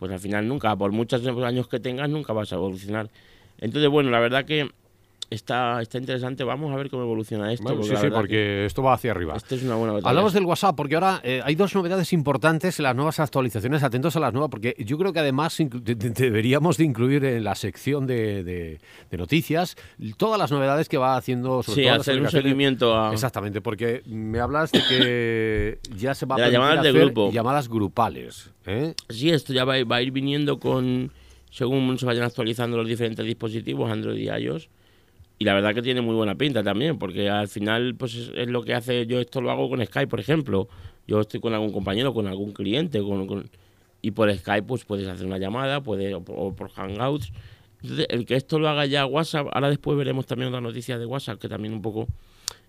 Pues 0.00 0.10
al 0.10 0.18
final 0.18 0.48
nunca, 0.48 0.74
por 0.74 0.90
muchos 0.90 1.24
años 1.24 1.68
que 1.68 1.78
tengas, 1.78 2.10
nunca 2.10 2.32
vas 2.32 2.52
a 2.52 2.56
evolucionar. 2.56 3.08
Entonces, 3.58 3.88
bueno, 3.88 4.10
la 4.10 4.18
verdad 4.18 4.44
que 4.44 4.68
está, 5.32 5.80
está 5.80 5.98
interesante. 5.98 6.44
Vamos 6.44 6.72
a 6.72 6.76
ver 6.76 6.90
cómo 6.90 7.02
evoluciona 7.02 7.52
esto. 7.52 7.82
sí, 7.82 7.94
sí, 7.96 8.06
porque 8.10 8.66
esto 8.66 8.82
va 8.82 8.94
hacia 8.94 9.10
arriba. 9.10 9.36
Esto 9.36 9.54
es 9.54 9.62
una 9.62 9.76
buena 9.76 9.98
Hablamos 10.02 10.32
del 10.32 10.44
WhatsApp, 10.44 10.76
porque 10.76 10.94
ahora 10.94 11.20
eh, 11.22 11.40
hay 11.44 11.54
dos 11.54 11.74
novedades 11.74 12.12
importantes 12.12 12.78
en 12.78 12.84
las 12.84 12.96
nuevas 12.96 13.20
actualizaciones. 13.20 13.82
Atentos 13.82 14.16
a 14.16 14.20
las 14.20 14.32
nuevas, 14.32 14.50
porque 14.50 14.74
yo 14.78 14.98
creo 14.98 15.12
que 15.12 15.20
además 15.20 15.56
deberíamos 15.58 16.76
de 16.76 16.84
incluir 16.84 17.24
en 17.24 17.44
la 17.44 17.54
sección 17.54 18.06
de, 18.06 18.78
noticias 19.10 19.76
todas 20.16 20.38
las 20.38 20.50
novedades 20.50 20.88
que 20.88 20.98
va 20.98 21.16
haciendo. 21.16 21.62
Sobre 21.62 21.82
sí, 21.82 21.88
hacer 21.88 22.20
un 22.20 22.30
seguimiento 22.30 22.96
a... 22.98 23.12
Exactamente, 23.12 23.60
porque 23.60 24.02
me 24.06 24.40
hablas 24.40 24.72
de 24.72 24.80
que 24.88 25.78
ya 25.96 26.14
se 26.14 26.26
va 26.26 26.36
a 26.36 26.48
llamadas 26.48 26.82
de 26.82 26.92
grupo. 26.92 27.30
llamadas 27.30 27.68
grupales. 27.68 28.50
¿eh? 28.66 28.94
Sí, 29.08 29.30
esto 29.30 29.52
ya 29.52 29.64
va, 29.64 29.82
va 29.84 29.96
a 29.96 30.02
ir 30.02 30.10
viniendo 30.10 30.58
con 30.58 31.12
según 31.50 31.98
se 31.98 32.06
vayan 32.06 32.24
actualizando 32.24 32.76
los 32.78 32.88
diferentes 32.88 33.24
dispositivos 33.24 33.90
Android 33.90 34.18
y 34.18 34.28
iOS 34.28 34.68
y 35.38 35.44
la 35.44 35.54
verdad 35.54 35.74
que 35.74 35.82
tiene 35.82 36.00
muy 36.00 36.14
buena 36.14 36.36
pinta 36.36 36.62
también, 36.62 36.98
porque 36.98 37.28
al 37.28 37.48
final 37.48 37.94
pues 37.96 38.30
es, 38.34 38.48
lo 38.48 38.62
que 38.62 38.74
hace, 38.74 39.06
yo 39.06 39.20
esto 39.20 39.40
lo 39.40 39.50
hago 39.50 39.68
con 39.68 39.84
Skype, 39.84 40.08
por 40.08 40.20
ejemplo, 40.20 40.68
yo 41.06 41.20
estoy 41.20 41.40
con 41.40 41.52
algún 41.52 41.72
compañero, 41.72 42.14
con 42.14 42.26
algún 42.26 42.52
cliente, 42.52 43.00
con, 43.00 43.50
y 44.00 44.10
por 44.12 44.32
Skype 44.32 44.66
pues 44.66 44.84
puedes 44.84 45.08
hacer 45.08 45.26
una 45.26 45.38
llamada, 45.38 45.80
puede, 45.80 46.14
o, 46.14 46.22
por 46.22 46.70
Hangouts. 46.70 47.32
Entonces, 47.82 48.06
el 48.10 48.26
que 48.26 48.36
esto 48.36 48.60
lo 48.60 48.68
haga 48.68 48.86
ya 48.86 49.06
WhatsApp, 49.06 49.48
ahora 49.52 49.68
después 49.68 49.98
veremos 49.98 50.26
también 50.26 50.48
otra 50.48 50.60
noticia 50.60 50.98
de 50.98 51.06
WhatsApp, 51.06 51.40
que 51.40 51.48
también 51.48 51.74
un 51.74 51.82
poco, 51.82 52.06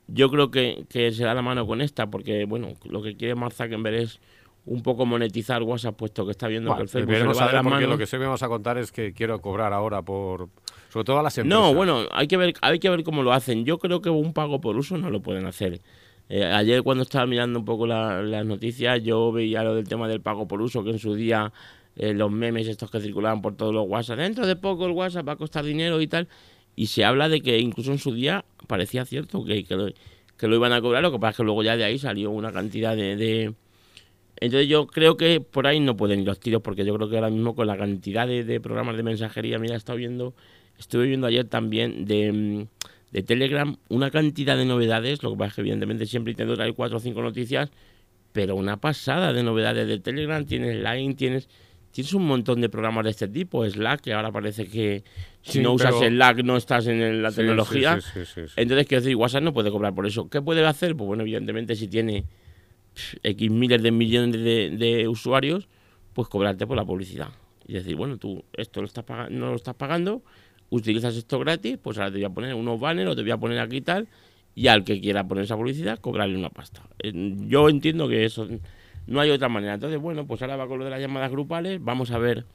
yo 0.08 0.32
creo 0.32 0.50
que, 0.50 0.86
que 0.90 1.12
se 1.12 1.24
da 1.24 1.36
la 1.36 1.44
mano 1.44 1.68
con 1.68 1.82
esta, 1.82 2.08
porque 2.08 2.46
bueno, 2.46 2.70
lo 2.86 3.04
que 3.04 3.16
quiere 3.16 3.36
Mark 3.36 3.54
Zuckerberg 3.54 3.96
es 3.96 4.20
un 4.66 4.82
poco 4.82 5.06
monetizar 5.06 5.62
WhatsApp, 5.62 5.96
puesto 5.96 6.26
que 6.26 6.32
está 6.32 6.48
viendo 6.48 6.76
que 6.76 6.84
el 6.84 6.90
Facebook 6.90 7.14
se 7.14 7.20
le 7.20 7.62
va 7.62 7.80
de. 7.80 7.88
Lo 7.88 7.98
que 7.98 8.06
sí 8.06 8.18
vamos 8.18 8.42
a 8.44 8.48
contar 8.48 8.78
es 8.78 8.92
que 8.92 9.14
quiero 9.14 9.40
cobrar 9.42 9.74
ahora 9.74 10.02
por 10.02 10.50
sobre 10.94 11.06
todo 11.06 11.20
a 11.20 11.24
las 11.24 11.36
empresas. 11.40 11.60
No, 11.60 11.74
bueno, 11.74 12.06
hay 12.12 12.28
que 12.28 12.38
ver, 12.38 12.54
hay 12.62 12.78
que 12.78 12.88
ver 12.88 13.04
cómo 13.04 13.24
lo 13.24 13.34
hacen. 13.34 13.66
Yo 13.66 13.80
creo 13.80 14.00
que 14.00 14.12
un 14.12 14.32
pago 14.32 14.62
por 14.62 14.78
uso 14.78 14.96
no 14.96 15.10
lo 15.10 15.24
pueden 15.24 15.48
hacer. 15.48 15.82
Eh, 16.30 16.46
ayer 16.46 16.84
cuando 16.84 17.02
estaba 17.02 17.26
mirando 17.26 17.58
un 17.58 17.66
poco 17.66 17.88
las 17.88 18.46
noticias, 18.46 19.02
yo 19.02 19.32
veía 19.32 19.64
lo 19.64 19.74
del 19.74 19.88
tema 19.88 20.08
del 20.08 20.22
pago 20.22 20.48
por 20.48 20.62
uso, 20.62 20.84
que 20.84 20.92
en 20.92 21.00
su 21.00 21.16
día 21.16 21.52
eh, 21.96 22.14
los 22.14 22.32
memes 22.32 22.68
estos 22.68 22.92
que 22.92 23.00
circulaban 23.00 23.42
por 23.42 23.56
todos 23.56 23.74
los 23.74 23.88
WhatsApp, 23.88 24.20
dentro 24.20 24.46
de 24.46 24.56
poco 24.56 24.86
el 24.86 24.92
WhatsApp 24.92 25.28
va 25.28 25.32
a 25.34 25.36
costar 25.36 25.66
dinero 25.66 26.00
y 26.00 26.06
tal, 26.06 26.28
y 26.76 26.86
se 26.86 27.04
habla 27.04 27.28
de 27.28 27.42
que 27.42 27.58
incluso 27.58 27.92
en 27.92 27.98
su 27.98 28.14
día 28.14 28.46
parecía 28.68 29.04
cierto 29.04 29.44
que, 29.44 29.64
que, 29.64 29.76
lo, 29.76 30.56
iban 30.56 30.74
a 30.74 30.82
cobrar, 30.82 31.02
lo 31.02 31.12
que 31.12 31.18
pasa 31.18 31.32
es 31.32 31.38
que 31.38 31.44
luego 31.44 31.64
ya 31.64 31.76
de 31.76 31.86
ahí 31.86 31.98
salió 31.98 32.30
una 32.30 32.52
cantidad 32.52 32.96
de, 32.96 33.16
de... 33.16 33.54
Entonces 34.40 34.68
yo 34.68 34.86
creo 34.86 35.18
que 35.18 35.42
por 35.42 35.66
ahí 35.66 35.80
no 35.80 35.98
pueden 35.98 36.20
ir 36.20 36.28
los 36.28 36.40
tiros, 36.40 36.62
porque 36.62 36.86
yo 36.86 36.96
creo 36.96 37.10
que 37.10 37.16
ahora 37.16 37.32
mismo 37.32 37.56
con 37.56 37.66
la 37.66 37.78
cantidad 37.78 38.28
de, 38.28 38.44
de 38.44 38.62
programas 38.62 38.96
de 38.96 39.04
mensajería, 39.04 39.58
mira, 39.58 39.74
he 39.74 39.78
estado 39.78 39.98
viendo 39.98 40.36
Estuve 40.78 41.08
viendo 41.08 41.28
ayer 41.28 41.46
también 41.48 42.06
de, 42.06 42.32
mm, 42.32 42.68
de, 43.12 43.24
Telegram 43.24 43.76
una 43.90 44.12
cantidad 44.12 44.58
de 44.58 44.66
novedades, 44.66 45.24
lo 45.24 45.32
que 45.32 45.38
pasa 45.38 45.50
es 45.50 45.56
que 45.56 45.62
evidentemente 45.62 46.06
siempre 46.06 46.32
intento 46.32 46.56
traer 46.56 46.74
cuatro 46.74 46.98
o 46.98 47.00
cinco 47.00 47.22
noticias, 47.22 47.72
pero 48.32 48.56
una 48.56 48.78
pasada 48.78 49.34
de 49.34 49.44
novedades 49.44 49.88
de 49.88 50.00
Telegram, 50.00 50.46
tienes 50.46 50.76
Line, 50.76 51.16
tienes 51.16 51.48
tienes 51.94 52.14
un 52.16 52.26
montón 52.26 52.60
de 52.60 52.70
programas 52.70 53.06
de 53.06 53.12
este 53.12 53.28
tipo, 53.28 53.64
Slack, 53.70 54.02
que 54.02 54.14
ahora 54.14 54.32
parece 54.32 54.66
que 54.66 55.04
si 55.44 55.60
no 55.60 55.74
usas 55.74 55.94
Slack 55.96 56.44
no 56.44 56.58
estás 56.58 56.88
en 56.88 57.22
la 57.22 57.32
tecnología. 57.32 58.00
Entonces, 58.56 58.88
quiero 58.88 59.02
decir, 59.04 59.16
WhatsApp 59.16 59.44
no 59.44 59.54
puede 59.54 59.70
cobrar 59.70 59.94
por 59.94 60.08
eso. 60.08 60.28
¿Qué 60.28 60.42
puede 60.42 60.66
hacer? 60.66 60.96
Pues 60.96 61.08
bueno, 61.08 61.22
evidentemente 61.22 61.76
si 61.76 61.88
tiene 61.88 62.26
X 63.22 63.52
miles 63.52 63.84
de 63.84 63.92
millones 63.92 64.44
de, 64.44 64.72
de, 64.76 65.08
usuarios, 65.08 65.68
pues 66.14 66.28
cobrarte 66.28 66.66
por 66.66 66.76
la 66.76 66.84
publicidad. 66.84 67.30
Y 67.68 67.74
decir, 67.74 67.96
bueno, 67.96 68.18
tú 68.18 68.44
esto 68.54 68.82
lo 68.82 68.88
estás 68.88 69.06
no 69.30 69.52
lo 69.52 69.56
estás 69.56 69.76
pagando, 69.76 70.24
utilizas 70.74 71.16
esto 71.16 71.38
gratis, 71.40 71.78
pues 71.82 71.98
ahora 71.98 72.12
te 72.12 72.18
voy 72.18 72.26
a 72.26 72.30
poner 72.30 72.56
unos 72.56 72.80
banners 72.80 73.12
o 73.12 73.16
te 73.16 73.22
voy 73.22 73.32
a 73.32 73.38
poner 73.38 73.60
aquí 73.60 73.82
tal, 73.82 74.08
y 74.56 74.68
al 74.68 74.84
que 74.84 75.00
quiera 75.00 75.24
poner 75.28 75.44
esa 75.44 75.56
publicidad, 75.56 76.00
cobrarle 76.00 76.36
una 76.36 76.50
pasta. 76.50 76.82
Yo 77.04 77.70
entiendo 77.70 78.08
que 78.08 78.26
eso 78.26 78.48
no 79.06 79.20
hay 79.20 79.30
otra 79.30 79.50
manera. 79.50 79.76
Entonces, 79.76 80.00
bueno, 80.00 80.26
pues 80.26 80.42
ahora 80.42 80.56
va 80.56 80.68
con 80.68 80.80
lo 80.80 80.86
de 80.86 80.92
las 80.92 81.00
llamadas 81.00 81.32
grupales, 81.32 81.84
vamos 81.84 82.12
a 82.12 82.18
ver 82.18 82.46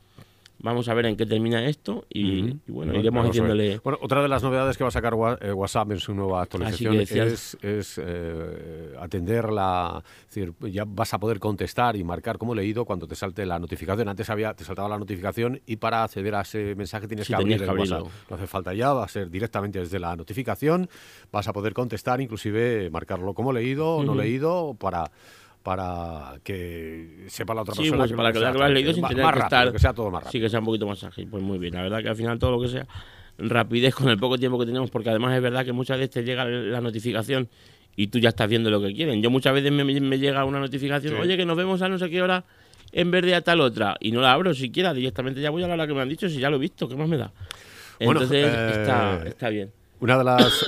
Vamos 0.60 0.88
a 0.88 0.94
ver 0.94 1.06
en 1.06 1.16
qué 1.16 1.24
termina 1.24 1.64
esto 1.66 2.04
y, 2.08 2.56
bueno, 2.66 2.94
iremos 2.98 3.26
diciéndole. 3.26 3.78
Bueno, 3.78 3.98
otra 4.02 4.22
de 4.22 4.28
las 4.28 4.42
novedades 4.42 4.76
que 4.76 4.82
va 4.82 4.88
a 4.88 4.90
sacar 4.90 5.14
eh, 5.40 5.52
WhatsApp 5.52 5.92
en 5.92 6.00
su 6.00 6.14
nueva 6.14 6.42
actualización 6.42 6.96
es, 6.96 7.56
es 7.62 8.00
eh, 8.02 8.94
atender 8.98 9.50
la. 9.50 10.02
Es 10.28 10.34
decir, 10.34 10.52
ya 10.72 10.84
vas 10.84 11.14
a 11.14 11.20
poder 11.20 11.38
contestar 11.38 11.94
y 11.94 12.02
marcar 12.02 12.38
como 12.38 12.56
leído 12.56 12.84
cuando 12.84 13.06
te 13.06 13.14
salte 13.14 13.46
la 13.46 13.60
notificación. 13.60 14.08
Antes 14.08 14.28
había 14.30 14.52
te 14.54 14.64
saltaba 14.64 14.88
la 14.88 14.98
notificación 14.98 15.60
y 15.64 15.76
para 15.76 16.02
acceder 16.02 16.34
a 16.34 16.40
ese 16.40 16.74
mensaje 16.74 17.06
tienes 17.06 17.28
que 17.28 17.34
abrir 17.36 17.62
el 17.62 17.70
WhatsApp. 17.70 18.06
No 18.28 18.36
hace 18.36 18.46
falta 18.48 18.74
ya, 18.74 18.92
va 18.92 19.04
a 19.04 19.08
ser 19.08 19.30
directamente 19.30 19.78
desde 19.78 20.00
la 20.00 20.16
notificación. 20.16 20.88
Vas 21.30 21.46
a 21.46 21.52
poder 21.52 21.72
contestar, 21.72 22.20
inclusive 22.20 22.90
marcarlo 22.90 23.32
como 23.32 23.52
leído 23.52 23.96
o 23.96 24.02
no 24.02 24.16
leído 24.16 24.74
para 24.74 25.10
para 25.68 26.40
que 26.42 27.26
sepa 27.26 27.52
la 27.52 27.60
otra 27.60 27.74
persona. 27.74 27.98
Pues 27.98 28.12
para 28.14 28.32
que, 28.32 28.38
lo 28.38 28.64
has 28.64 28.70
leído 28.70 28.94
sin 28.94 29.06
tener 29.06 29.34
que 29.34 29.40
estar. 29.40 29.70
que 29.70 29.78
sea 29.78 29.92
todo 29.92 30.10
más 30.10 30.22
rápido. 30.24 30.32
Sí, 30.32 30.40
que 30.40 30.48
sea 30.48 30.60
un 30.60 30.64
poquito 30.64 30.86
más 30.86 31.04
ágil. 31.04 31.28
Pues 31.28 31.42
muy 31.42 31.58
bien. 31.58 31.74
La 31.74 31.82
verdad 31.82 32.02
que 32.02 32.08
al 32.08 32.16
final 32.16 32.38
todo 32.38 32.52
lo 32.52 32.60
que 32.62 32.68
sea 32.68 32.86
rapidez 33.36 33.94
con 33.94 34.08
el 34.08 34.16
poco 34.16 34.38
tiempo 34.38 34.58
que 34.58 34.64
tenemos, 34.64 34.90
porque 34.90 35.10
además 35.10 35.36
es 35.36 35.42
verdad 35.42 35.66
que 35.66 35.74
muchas 35.74 35.98
veces 35.98 36.24
llega 36.24 36.46
la 36.46 36.80
notificación 36.80 37.50
y 37.96 38.06
tú 38.06 38.18
ya 38.18 38.30
estás 38.30 38.48
viendo 38.48 38.70
lo 38.70 38.80
que 38.80 38.94
quieren. 38.94 39.20
Yo 39.20 39.28
muchas 39.28 39.52
veces 39.52 39.70
me, 39.70 39.84
me 39.84 40.18
llega 40.18 40.42
una 40.46 40.58
notificación, 40.58 41.16
Sí. 41.16 41.20
oye, 41.20 41.36
que 41.36 41.44
nos 41.44 41.58
vemos 41.58 41.82
a 41.82 41.90
no 41.90 41.98
sé 41.98 42.08
qué 42.08 42.22
hora 42.22 42.46
en 42.92 43.10
vez 43.10 43.26
de 43.26 43.34
a 43.34 43.42
tal 43.42 43.60
otra, 43.60 43.98
y 44.00 44.10
no 44.10 44.22
la 44.22 44.32
abro 44.32 44.54
siquiera, 44.54 44.94
directamente 44.94 45.42
ya 45.42 45.50
voy 45.50 45.62
a 45.64 45.68
la 45.68 45.74
hora 45.74 45.86
que 45.86 45.92
me 45.92 46.00
han 46.00 46.08
dicho, 46.08 46.30
si 46.30 46.38
ya 46.38 46.48
lo 46.48 46.56
he 46.56 46.60
visto, 46.60 46.88
¿qué 46.88 46.96
más 46.96 47.08
me 47.08 47.18
da? 47.18 47.30
Bueno, 48.00 48.22
Entonces 48.22 48.46
eh, 48.46 48.70
está, 48.70 49.22
está 49.26 49.48
bien. 49.50 49.70
Una 50.00 50.18
de 50.18 50.24
las. 50.24 50.64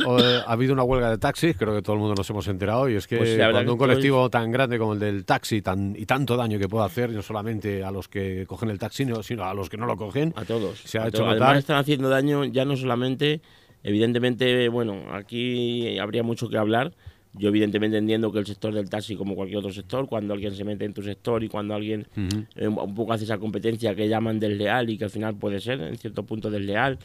ha 0.47 0.53
habido 0.53 0.73
una 0.73 0.83
huelga 0.83 1.11
de 1.11 1.19
taxis, 1.19 1.57
creo 1.57 1.75
que 1.75 1.83
todo 1.83 1.95
el 1.95 2.01
mundo 2.01 2.15
nos 2.17 2.29
hemos 2.31 2.47
enterado, 2.49 2.89
y 2.89 2.95
es 2.97 3.07
que 3.07 3.17
Pues 3.17 3.37
cuando 3.37 3.73
un 3.73 3.79
colectivo 3.79 4.29
tan 4.29 4.51
grande 4.51 4.79
como 4.79 4.95
el 4.95 4.99
del 4.99 5.25
taxi 5.25 5.63
tan, 5.63 5.95
y 5.97 6.07
tanto 6.07 6.37
daño 6.37 6.59
que 6.59 6.69
puede 6.69 6.85
hacer, 6.87 7.11
no 7.11 7.23
solamente 7.23 7.85
a 7.85 7.91
los 7.91 8.09
que 8.09 8.45
cogen 8.47 8.71
el 8.71 8.79
taxi, 8.79 9.05
no, 9.05 9.23
sino 9.23 9.45
a 9.45 9.55
los 9.55 9.69
que 9.71 9.77
no 9.77 9.87
lo 9.87 9.97
cogen, 9.97 10.33
A 10.37 10.45
todos. 10.45 10.79
se 10.81 10.99
ha 10.99 11.05
a 11.05 11.09
hecho 11.09 11.19
todos. 11.19 11.31
Además 11.33 11.59
están 11.59 11.77
haciendo 11.79 12.09
daño 12.09 12.45
ya 12.45 12.65
no 12.65 12.77
solamente, 12.77 13.41
evidentemente, 13.83 14.69
bueno, 14.69 15.03
aquí 15.13 15.99
habría 15.99 16.23
mucho 16.23 16.49
que 16.49 16.57
hablar. 16.59 16.93
Yo 17.33 17.49
evidentemente 17.51 17.97
entiendo 17.97 18.33
que 18.33 18.41
el 18.41 18.47
sector 18.47 18.75
del 18.75 18.91
taxi, 18.91 19.15
como 19.15 19.37
cualquier 19.37 19.59
otro 19.59 19.73
sector, 19.73 20.09
cuando 20.09 20.35
alguien 20.35 20.53
se 20.53 20.65
mete 20.65 20.85
en 20.85 20.93
tu 20.93 21.01
sector 21.03 21.45
y 21.45 21.49
cuando 21.49 21.75
alguien 21.75 22.09
eh, 22.57 22.67
un 22.67 22.95
poco 22.97 23.13
hace 23.13 23.23
esa 23.23 23.39
competencia 23.39 23.95
que 23.95 24.09
llaman 24.09 24.41
desleal 24.41 24.91
y 24.91 24.99
que 24.99 25.05
al 25.05 25.11
final 25.11 25.37
puede 25.37 25.61
ser 25.61 25.81
en 25.81 25.97
cierto 25.97 26.25
punto 26.25 26.51
desleal, 26.51 26.99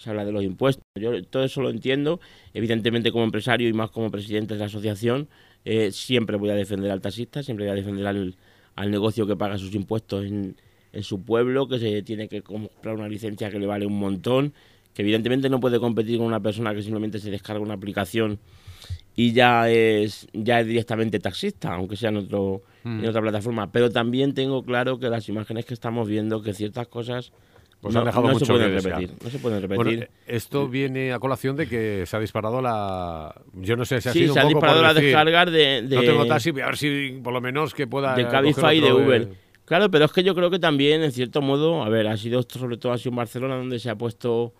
se 0.00 0.10
habla 0.10 0.24
de 0.24 0.32
los 0.32 0.42
impuestos. 0.42 0.82
Yo 0.98 1.22
todo 1.24 1.44
eso 1.44 1.60
lo 1.60 1.70
entiendo. 1.70 2.20
Evidentemente 2.54 3.12
como 3.12 3.24
empresario 3.24 3.68
y 3.68 3.72
más 3.72 3.90
como 3.90 4.10
presidente 4.10 4.54
de 4.54 4.60
la 4.60 4.66
asociación, 4.66 5.28
eh, 5.64 5.92
siempre 5.92 6.36
voy 6.36 6.50
a 6.50 6.54
defender 6.54 6.90
al 6.90 7.00
taxista, 7.00 7.42
siempre 7.42 7.66
voy 7.66 7.72
a 7.72 7.74
defender 7.74 8.06
al, 8.06 8.36
al 8.76 8.90
negocio 8.90 9.26
que 9.26 9.36
paga 9.36 9.58
sus 9.58 9.74
impuestos 9.74 10.24
en, 10.24 10.56
en 10.92 11.02
su 11.02 11.22
pueblo, 11.22 11.68
que 11.68 11.78
se 11.78 12.02
tiene 12.02 12.28
que 12.28 12.42
comprar 12.42 12.94
una 12.94 13.08
licencia 13.08 13.50
que 13.50 13.58
le 13.58 13.66
vale 13.66 13.86
un 13.86 13.98
montón, 13.98 14.54
que 14.94 15.02
evidentemente 15.02 15.48
no 15.50 15.60
puede 15.60 15.78
competir 15.78 16.18
con 16.18 16.26
una 16.26 16.40
persona 16.40 16.74
que 16.74 16.82
simplemente 16.82 17.18
se 17.18 17.30
descarga 17.30 17.60
una 17.62 17.74
aplicación 17.74 18.38
y 19.14 19.32
ya 19.32 19.70
es 19.70 20.26
ya 20.32 20.60
es 20.60 20.66
directamente 20.66 21.18
taxista, 21.18 21.74
aunque 21.74 21.96
sea 21.96 22.08
en 22.08 22.16
otro 22.16 22.62
Mm. 22.84 23.00
en 23.00 23.08
otra 23.08 23.20
plataforma. 23.20 23.70
Pero 23.72 23.90
también 23.90 24.34
tengo 24.34 24.62
claro 24.64 24.98
que 24.98 25.08
las 25.08 25.28
imágenes 25.28 25.66
que 25.66 25.74
estamos 25.74 26.08
viendo, 26.08 26.42
que 26.42 26.54
ciertas 26.54 26.88
cosas 26.88 27.32
Pues 27.80 27.94
no, 27.94 28.00
han 28.00 28.06
dejado 28.06 28.26
no 28.26 28.32
mucho 28.34 28.44
se 28.44 28.52
pueden 28.52 28.68
que 28.68 28.80
repetir. 28.80 29.14
No 29.22 29.30
se 29.30 29.38
pueden 29.38 29.62
repetir. 29.62 29.84
Bueno, 29.84 30.06
esto 30.26 30.68
viene 30.68 31.12
a 31.12 31.18
colación 31.18 31.56
de 31.56 31.66
que 31.66 32.04
se 32.04 32.16
ha 32.16 32.20
disparado 32.20 32.60
la. 32.60 33.34
Yo 33.54 33.74
no 33.76 33.86
sé 33.86 34.00
si 34.02 34.08
ha 34.10 34.12
sí, 34.12 34.18
sido 34.20 34.34
se 34.34 34.40
un 34.40 34.46
han 34.46 34.52
poco 34.52 34.66
disparado 34.66 34.82
las 34.82 34.94
descargas 34.94 35.46
de, 35.50 35.82
de, 35.82 35.96
No 35.96 36.02
tengo 36.02 36.26
taxi, 36.26 36.50
voy 36.50 36.62
a 36.62 36.66
ver 36.66 36.76
si 36.76 37.20
por 37.22 37.32
lo 37.32 37.40
menos 37.40 37.72
que 37.72 37.86
pueda. 37.86 38.14
de 38.14 38.28
Cabify 38.28 38.76
y 38.76 38.80
de 38.80 38.92
Uber. 38.92 39.28
Claro, 39.64 39.90
pero 39.90 40.04
es 40.04 40.12
que 40.12 40.22
yo 40.22 40.34
creo 40.34 40.50
que 40.50 40.58
también, 40.58 41.02
en 41.02 41.12
cierto 41.12 41.40
modo, 41.40 41.82
a 41.84 41.88
ver, 41.88 42.08
ha 42.08 42.16
sido 42.16 42.40
esto, 42.40 42.58
sobre 42.58 42.76
todo 42.76 42.92
ha 42.92 42.98
sido 42.98 43.10
en 43.10 43.16
Barcelona 43.16 43.56
donde 43.56 43.78
se 43.78 43.88
ha 43.88 43.94
puesto 43.94 44.52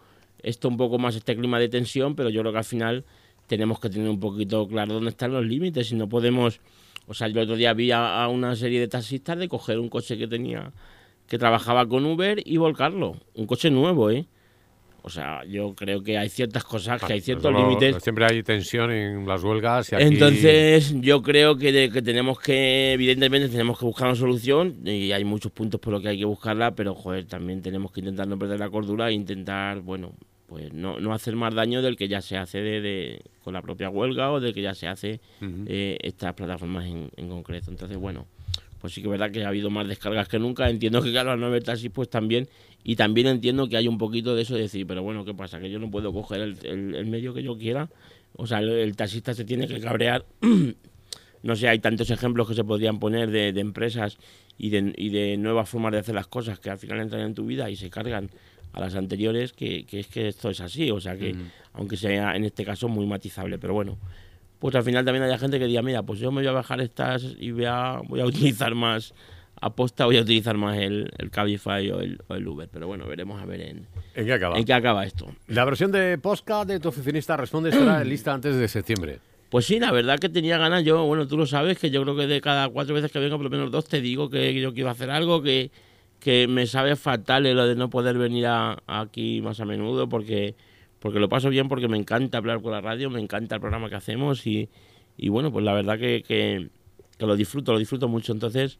esto 0.43 0.69
un 0.69 0.77
poco 0.77 0.99
más 0.99 1.17
este 1.17 1.37
clima 1.37 1.59
de 1.59 1.69
tensión, 1.69 2.15
pero 2.15 2.31
yo 2.31 2.41
creo 2.41 2.53
que 2.53 2.59
al 2.59 2.65
final 2.65 3.05
tenemos 3.47 3.81
que 3.81 3.91
tener 3.91 4.09
un 4.09 4.21
poquito 4.21 4.67
claro 4.69 4.95
dónde 4.95 5.11
están 5.11 5.33
los 5.33 5.45
límites 5.45 5.91
y 5.91 5.97
no 5.97 6.09
podemos, 6.09 6.61
o 7.07 7.15
sea, 7.15 7.27
yo 7.29 7.41
el 7.41 7.45
otro 7.45 7.57
día 7.57 7.75
vi 7.75 7.91
a, 7.91 8.23
a 8.23 8.29
una 8.29 8.55
serie 8.55 8.79
de 8.79 8.89
taxistas 8.89 9.37
de 9.37 9.49
coger 9.49 9.79
un 9.81 9.89
coche 9.89 10.17
que 10.17 10.29
tenía, 10.29 10.73
que 11.31 11.39
trabajaba 11.39 11.87
con 11.87 12.05
Uber 12.05 12.43
y 12.45 12.57
volcarlo, 12.57 13.17
un 13.35 13.47
coche 13.47 13.71
nuevo, 13.71 14.11
¿eh? 14.11 14.27
O 15.03 15.09
sea, 15.09 15.45
yo 15.47 15.75
creo 15.75 16.03
que 16.03 16.19
hay 16.19 16.29
ciertas 16.29 16.63
cosas, 16.65 17.01
que 17.03 17.13
hay 17.15 17.21
ciertos 17.23 17.51
límites 17.55 18.03
Siempre 18.03 18.27
hay 18.27 18.43
tensión 18.43 18.91
en 18.91 19.27
las 19.27 19.43
huelgas 19.43 19.91
y 19.93 19.95
aquí. 19.95 20.05
entonces, 20.05 20.95
yo 21.01 21.23
creo 21.23 21.57
que, 21.57 21.73
de- 21.73 21.91
que 21.91 22.03
tenemos 22.03 22.39
que, 22.41 22.93
evidentemente, 22.93 23.49
tenemos 23.49 23.79
que 23.79 23.87
buscar 23.87 24.09
una 24.09 24.17
solución 24.17 24.77
y 24.85 25.13
hay 25.13 25.25
muchos 25.25 25.53
puntos 25.53 25.81
por 25.81 25.93
los 25.95 26.03
que 26.03 26.09
hay 26.09 26.19
que 26.19 26.25
buscarla, 26.27 26.73
pero, 26.75 26.95
joder, 26.95 27.25
también 27.27 27.63
tenemos 27.63 27.93
que 27.93 28.01
intentar 28.01 28.27
no 28.29 28.37
perder 28.39 28.59
la 28.61 28.69
cordura 28.69 29.09
e 29.09 29.13
intentar, 29.13 29.81
bueno, 29.81 30.13
pues 30.49 30.73
no, 30.75 30.99
no 31.01 31.15
hacer 31.15 31.37
más 31.37 31.55
daño 31.55 31.81
del 31.81 31.97
que 31.97 32.09
ya 32.09 32.21
se 32.21 32.37
hace 32.37 32.59
de, 32.61 32.81
de- 32.83 33.23
con 33.45 33.55
la 33.55 33.63
propia 33.63 33.89
huelga 33.89 34.33
o 34.33 34.41
del 34.41 34.53
que 34.53 34.63
ya 34.63 34.75
se 34.75 34.89
hace 34.89 35.21
eh, 35.67 35.97
estas 36.03 36.35
plataformas 36.35 36.85
en, 36.87 37.09
en 37.17 37.29
concreto. 37.29 37.71
Entonces, 37.71 37.97
bueno, 37.97 38.27
pues 38.81 38.95
sí 38.95 39.01
que 39.03 39.09
es 39.09 39.11
verdad 39.11 39.31
que 39.31 39.45
ha 39.45 39.49
habido 39.49 39.71
más 39.71 39.87
descargas 39.87 40.27
que 40.29 40.39
nunca. 40.39 40.69
Entiendo 40.71 41.03
que, 41.03 41.11
claro, 41.11 41.33
al 41.33 41.41
no 41.41 41.47
haber 41.47 41.63
taxis, 41.63 41.91
pues 41.91 42.09
también. 42.09 42.49
Y 42.83 42.97
también 42.97 43.27
entiendo 43.27 43.69
que 43.69 43.77
hay 43.77 43.87
un 43.89 43.99
poquito 43.99 44.35
de 44.35 44.43
eso 44.43 44.55
de 44.55 44.63
decir, 44.63 44.87
pero 44.87 45.03
bueno, 45.03 45.25
¿qué 45.25 45.35
pasa? 45.35 45.61
Que 45.61 45.71
yo 45.71 45.79
no 45.79 45.91
puedo 45.91 46.13
coger 46.13 46.41
el, 46.41 46.57
el- 46.65 46.95
el 46.95 47.07
medio 47.07 47.35
que 47.35 47.43
yo 47.43 47.57
quiera. 47.59 47.91
O 48.37 48.47
sea, 48.47 48.61
el, 48.61 48.71
el 48.71 48.97
taxista 48.97 49.35
se 49.35 49.45
tiene 49.45 49.67
que 49.69 49.81
cabrear. 49.81 50.25
no 51.43 51.57
sé, 51.57 51.69
hay 51.69 51.79
tantos 51.79 52.11
ejemplos 52.11 52.49
que 52.49 52.55
se 52.55 52.65
podrían 52.65 52.99
poner 52.99 53.31
de, 53.31 53.53
de 53.53 53.61
empresas 53.61 54.19
y 54.59 54.71
de, 54.71 54.93
y 54.97 55.09
de 55.11 55.37
nuevas 55.37 55.69
formas 55.69 55.93
de 55.93 55.99
hacer 55.99 56.15
las 56.15 56.27
cosas 56.27 56.59
que 56.59 56.71
al 56.71 56.79
final 56.79 57.01
entran 57.01 57.23
en 57.23 57.35
tu 57.35 57.45
vida 57.47 57.71
y 57.71 57.77
se 57.77 57.91
cargan 57.91 58.31
a 58.73 58.81
las 58.81 58.95
anteriores, 58.95 59.53
que, 59.53 59.85
que 59.85 60.01
es 60.01 60.07
que 60.07 60.29
esto 60.29 60.49
es 60.51 60.61
así. 60.61 60.91
O 60.91 61.01
sea, 61.01 61.17
que 61.17 61.33
aunque 61.73 61.97
sea 61.97 62.37
en 62.37 62.45
este 62.45 62.65
caso 62.65 62.89
muy 62.89 63.07
matizable, 63.07 63.59
pero 63.59 63.75
bueno 63.75 63.99
pues 64.61 64.75
al 64.77 64.85
final 64.85 65.05
también 65.05 65.25
hay 65.25 65.37
gente 65.39 65.59
que 65.59 65.65
diga, 65.67 65.83
mira, 65.83 66.03
pues 66.05 66.21
yo 66.21 66.31
me 66.31 66.43
voy 66.43 66.47
a 66.47 66.53
bajar 66.53 66.81
estas 66.81 67.35
y 67.39 67.51
voy 67.51 67.65
a, 67.65 68.01
voy 68.07 68.21
a 68.21 68.27
utilizar 68.27 68.75
más, 68.77 69.13
aposta 69.61 70.05
voy 70.05 70.19
a 70.19 70.21
utilizar 70.23 70.57
más 70.57 70.79
el, 70.79 71.11
el 71.19 71.31
Cabify 71.31 71.91
o 71.91 72.01
el, 72.01 72.21
o 72.29 72.35
el 72.35 72.47
Uber. 72.47 72.69
Pero 72.71 72.87
bueno, 72.87 73.07
veremos 73.07 73.43
a 73.43 73.47
ver 73.47 73.63
en, 73.63 73.87
¿En 74.15 74.27
qué 74.27 74.33
acaba? 74.35 74.57
en 74.59 74.65
qué 74.65 74.73
acaba 74.73 75.05
esto. 75.05 75.27
La 75.49 75.65
versión 75.65 75.91
de 75.91 76.17
Posca 76.19 76.65
de 76.65 76.79
tu 76.79 76.91
oficinista 76.91 77.37
responde 77.37 77.71
estará 77.71 78.05
lista 78.05 78.33
antes 78.33 78.55
de 78.55 78.69
septiembre. 78.69 79.19
Pues 79.51 79.67
sí, 79.67 79.81
la 79.81 79.91
verdad 79.91 80.21
que 80.21 80.29
tenía 80.29 80.59
ganas 80.59 80.85
yo, 80.85 81.05
bueno, 81.07 81.27
tú 81.27 81.37
lo 81.37 81.45
sabes, 81.45 81.77
que 81.77 81.91
yo 81.91 82.03
creo 82.05 82.15
que 82.15 82.29
de 82.29 82.41
cada 82.41 82.69
cuatro 82.69 82.95
veces 82.95 83.11
que 83.11 83.19
vengo, 83.19 83.37
por 83.37 83.45
lo 83.45 83.51
menos 83.51 83.73
dos, 83.73 83.89
te 83.89 84.01
digo 84.01 84.31
que 84.31 84.55
yo 84.61 84.73
quiero 84.73 84.91
hacer 84.91 85.11
algo, 85.11 85.43
que, 85.43 85.73
que 86.21 86.47
me 86.47 86.69
sabe 86.69 86.95
fatal 86.95 87.43
lo 87.53 87.67
de 87.67 87.75
no 87.75 87.91
poder 87.91 88.17
venir 88.17 88.47
a, 88.47 88.79
aquí 88.87 89.41
más 89.43 89.59
a 89.59 89.65
menudo, 89.65 90.09
porque, 90.09 90.55
porque 91.01 91.19
lo 91.19 91.29
paso 91.29 91.49
bien, 91.49 91.69
porque 91.69 91.89
me 91.89 91.97
encanta 91.99 92.39
hablar 92.39 92.63
con 92.63 92.73
la 92.73 92.81
radio, 92.81 93.11
me 93.11 93.21
encanta 93.21 93.57
el 93.57 93.61
programa 93.61 93.89
que 93.89 93.97
hacemos 93.97 94.47
y, 94.47 94.69
y 95.17 95.29
bueno, 95.29 95.51
pues 95.51 95.65
la 95.65 95.73
verdad 95.73 95.99
que, 95.99 96.23
que, 96.27 96.69
lo 97.19 97.37
disfruto, 97.37 97.73
lo 97.73 97.79
disfruto 97.79 98.09
mucho. 98.09 98.33
Entonces, 98.33 98.79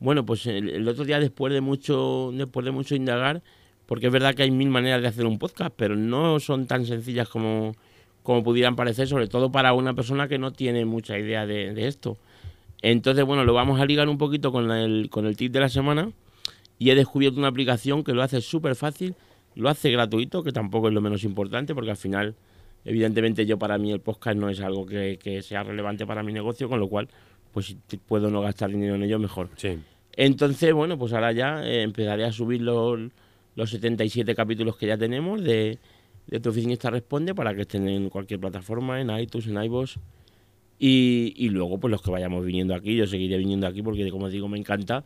bueno, 0.00 0.24
pues 0.24 0.46
el, 0.46 0.70
el 0.70 0.88
otro 0.88 1.04
día 1.04 1.20
después 1.20 1.52
de 1.52 1.60
mucho, 1.60 2.30
después 2.32 2.64
de 2.64 2.72
mucho 2.72 2.94
indagar, 2.94 3.42
porque 3.86 4.06
es 4.06 4.12
verdad 4.12 4.34
que 4.34 4.42
hay 4.42 4.50
mil 4.50 4.68
maneras 4.68 5.02
de 5.02 5.08
hacer 5.08 5.26
un 5.26 5.38
podcast, 5.38 5.74
pero 5.76 5.96
no 5.96 6.40
son 6.40 6.66
tan 6.66 6.86
sencillas 6.86 7.28
como, 7.28 7.74
como 8.22 8.42
pudieran 8.42 8.76
parecer, 8.76 9.06
sobre 9.08 9.28
todo 9.28 9.52
para 9.52 9.72
una 9.72 9.94
persona 9.94 10.28
que 10.28 10.38
no 10.38 10.52
tiene 10.52 10.84
mucha 10.84 11.18
idea 11.18 11.46
de, 11.46 11.74
de 11.74 11.86
esto. 11.86 12.16
Entonces, 12.82 13.24
bueno, 13.24 13.44
lo 13.44 13.54
vamos 13.54 13.80
a 13.80 13.86
ligar 13.86 14.08
un 14.08 14.18
poquito 14.18 14.52
con 14.52 14.70
el, 14.70 15.08
con 15.10 15.26
el 15.26 15.36
tip 15.36 15.52
de 15.52 15.60
la 15.60 15.68
semana 15.68 16.10
y 16.78 16.90
he 16.90 16.94
descubierto 16.94 17.38
una 17.38 17.48
aplicación 17.48 18.04
que 18.04 18.12
lo 18.12 18.22
hace 18.22 18.40
súper 18.40 18.74
fácil, 18.76 19.14
lo 19.56 19.68
hace 19.68 19.90
gratuito, 19.90 20.42
que 20.42 20.52
tampoco 20.52 20.88
es 20.88 20.94
lo 20.94 21.00
menos 21.00 21.24
importante, 21.24 21.74
porque 21.74 21.90
al 21.90 21.96
final, 21.96 22.36
evidentemente 22.84 23.44
yo 23.46 23.58
para 23.58 23.78
mí 23.78 23.90
el 23.90 24.00
podcast 24.00 24.38
no 24.38 24.48
es 24.48 24.60
algo 24.60 24.86
que, 24.86 25.18
que 25.20 25.42
sea 25.42 25.64
relevante 25.64 26.06
para 26.06 26.22
mi 26.22 26.32
negocio, 26.32 26.68
con 26.68 26.78
lo 26.78 26.88
cual, 26.88 27.08
pues 27.52 27.74
si 27.88 27.96
puedo 27.96 28.30
no 28.30 28.42
gastar 28.42 28.70
dinero 28.70 28.94
en 28.94 29.02
ello, 29.02 29.18
mejor. 29.18 29.48
Sí. 29.56 29.78
Entonces, 30.12 30.72
bueno, 30.72 30.98
pues 30.98 31.12
ahora 31.12 31.32
ya 31.32 31.62
eh, 31.66 31.82
empezaré 31.82 32.24
a 32.24 32.32
subir 32.32 32.60
los, 32.62 33.00
los 33.54 33.70
77 33.70 34.34
capítulos 34.34 34.76
que 34.76 34.86
ya 34.86 34.96
tenemos 34.96 35.42
de, 35.42 35.78
de 36.26 36.40
Tu 36.40 36.48
Oficinista 36.50 36.90
Responde 36.90 37.34
para 37.34 37.54
que 37.54 37.62
estén 37.62 37.88
en 37.88 38.08
cualquier 38.08 38.40
plataforma, 38.40 39.00
en 39.00 39.10
iTunes, 39.18 39.46
en 39.46 39.62
iVoox. 39.62 39.96
Y, 40.78 41.32
y 41.36 41.48
luego, 41.48 41.78
pues 41.78 41.90
los 41.90 42.02
que 42.02 42.10
vayamos 42.10 42.44
viniendo 42.44 42.74
aquí, 42.74 42.94
yo 42.96 43.06
seguiré 43.06 43.38
viniendo 43.38 43.66
aquí 43.66 43.82
porque, 43.82 44.10
como 44.10 44.28
digo, 44.28 44.48
me 44.48 44.58
encanta. 44.58 45.04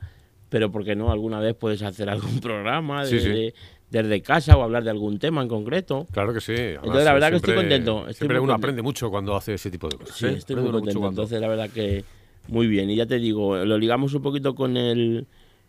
Pero, 0.49 0.73
¿por 0.73 0.85
qué 0.85 0.97
no? 0.97 1.13
Alguna 1.13 1.39
vez 1.39 1.55
puedes 1.55 1.83
hacer 1.83 2.09
algún 2.09 2.41
programa 2.41 3.05
Sí, 3.05 3.21
sí. 3.21 3.29
desde, 3.29 3.55
desde 3.91 4.23
casa 4.23 4.57
o 4.57 4.63
hablar 4.63 4.85
de 4.85 4.91
algún 4.91 5.19
tema 5.19 5.43
en 5.43 5.49
concreto. 5.49 6.07
Claro 6.13 6.33
que 6.33 6.41
sí. 6.41 6.55
Entonces, 6.55 7.05
la 7.05 7.13
verdad 7.13 7.31
que 7.31 7.37
estoy 7.37 7.55
contento, 7.55 8.01
estoy 8.01 8.15
siempre 8.15 8.39
uno 8.39 8.53
contento. 8.53 8.67
aprende 8.67 8.83
mucho 8.83 9.11
cuando 9.11 9.37
hace 9.37 9.55
ese 9.55 9.71
tipo 9.71 9.89
de 9.89 9.99
cosas. 9.99 10.17
Sí, 10.17 10.27
¿eh? 10.27 10.35
estoy 10.37 10.57
muy 10.57 10.71
contento. 10.71 11.09
Entonces, 11.09 11.41
la 11.41 11.49
verdad 11.49 11.69
que 11.71 12.05
muy 12.49 12.67
bien. 12.67 12.89
Y 12.91 12.97
ya 12.97 13.07
te 13.07 13.19
digo, 13.19 13.57
lo 13.65 13.79
ligamos 13.79 14.15
un 14.15 14.23
poquito 14.23 14.55
con 14.55 14.77
el, 14.77 15.27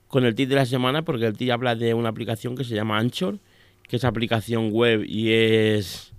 con 0.07 0.25
el 0.25 0.35
tip 0.35 0.49
de 0.49 0.55
la 0.55 0.65
semana, 0.65 1.03
porque 1.03 1.25
el 1.25 1.35
tip 1.35 1.51
habla 1.51 1.75
de 1.75 1.93
una 1.93 2.09
aplicación 2.09 2.55
que 2.55 2.63
se 2.63 2.75
llama 2.75 2.99
Anchor, 2.99 3.39
que 3.87 3.97
es 3.97 4.03
aplicación 4.03 4.71
web 4.71 5.03
y 5.05 5.31
es, 5.31 6.13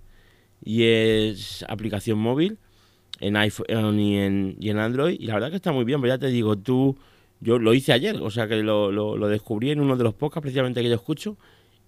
y 0.64 0.84
es 0.84 1.64
aplicación 1.68 2.18
móvil 2.18 2.58
en 3.20 3.36
iPhone 3.36 4.00
y 4.00 4.18
en, 4.18 4.56
y 4.58 4.70
en 4.70 4.78
Android. 4.78 5.16
Y 5.20 5.26
la 5.26 5.34
verdad 5.34 5.50
que 5.50 5.56
está 5.56 5.72
muy 5.72 5.84
bien, 5.84 6.00
pero 6.00 6.14
ya 6.14 6.18
te 6.18 6.26
digo, 6.28 6.56
tú, 6.56 6.96
yo 7.40 7.58
lo 7.58 7.74
hice 7.74 7.92
ayer, 7.92 8.16
o 8.16 8.30
sea 8.30 8.48
que 8.48 8.56
lo, 8.56 8.90
lo, 8.90 9.16
lo 9.16 9.28
descubrí 9.28 9.70
en 9.70 9.80
uno 9.80 9.96
de 9.96 10.04
los 10.04 10.14
podcasts 10.14 10.42
precisamente 10.42 10.82
que 10.82 10.88
yo 10.88 10.96
escucho. 10.96 11.36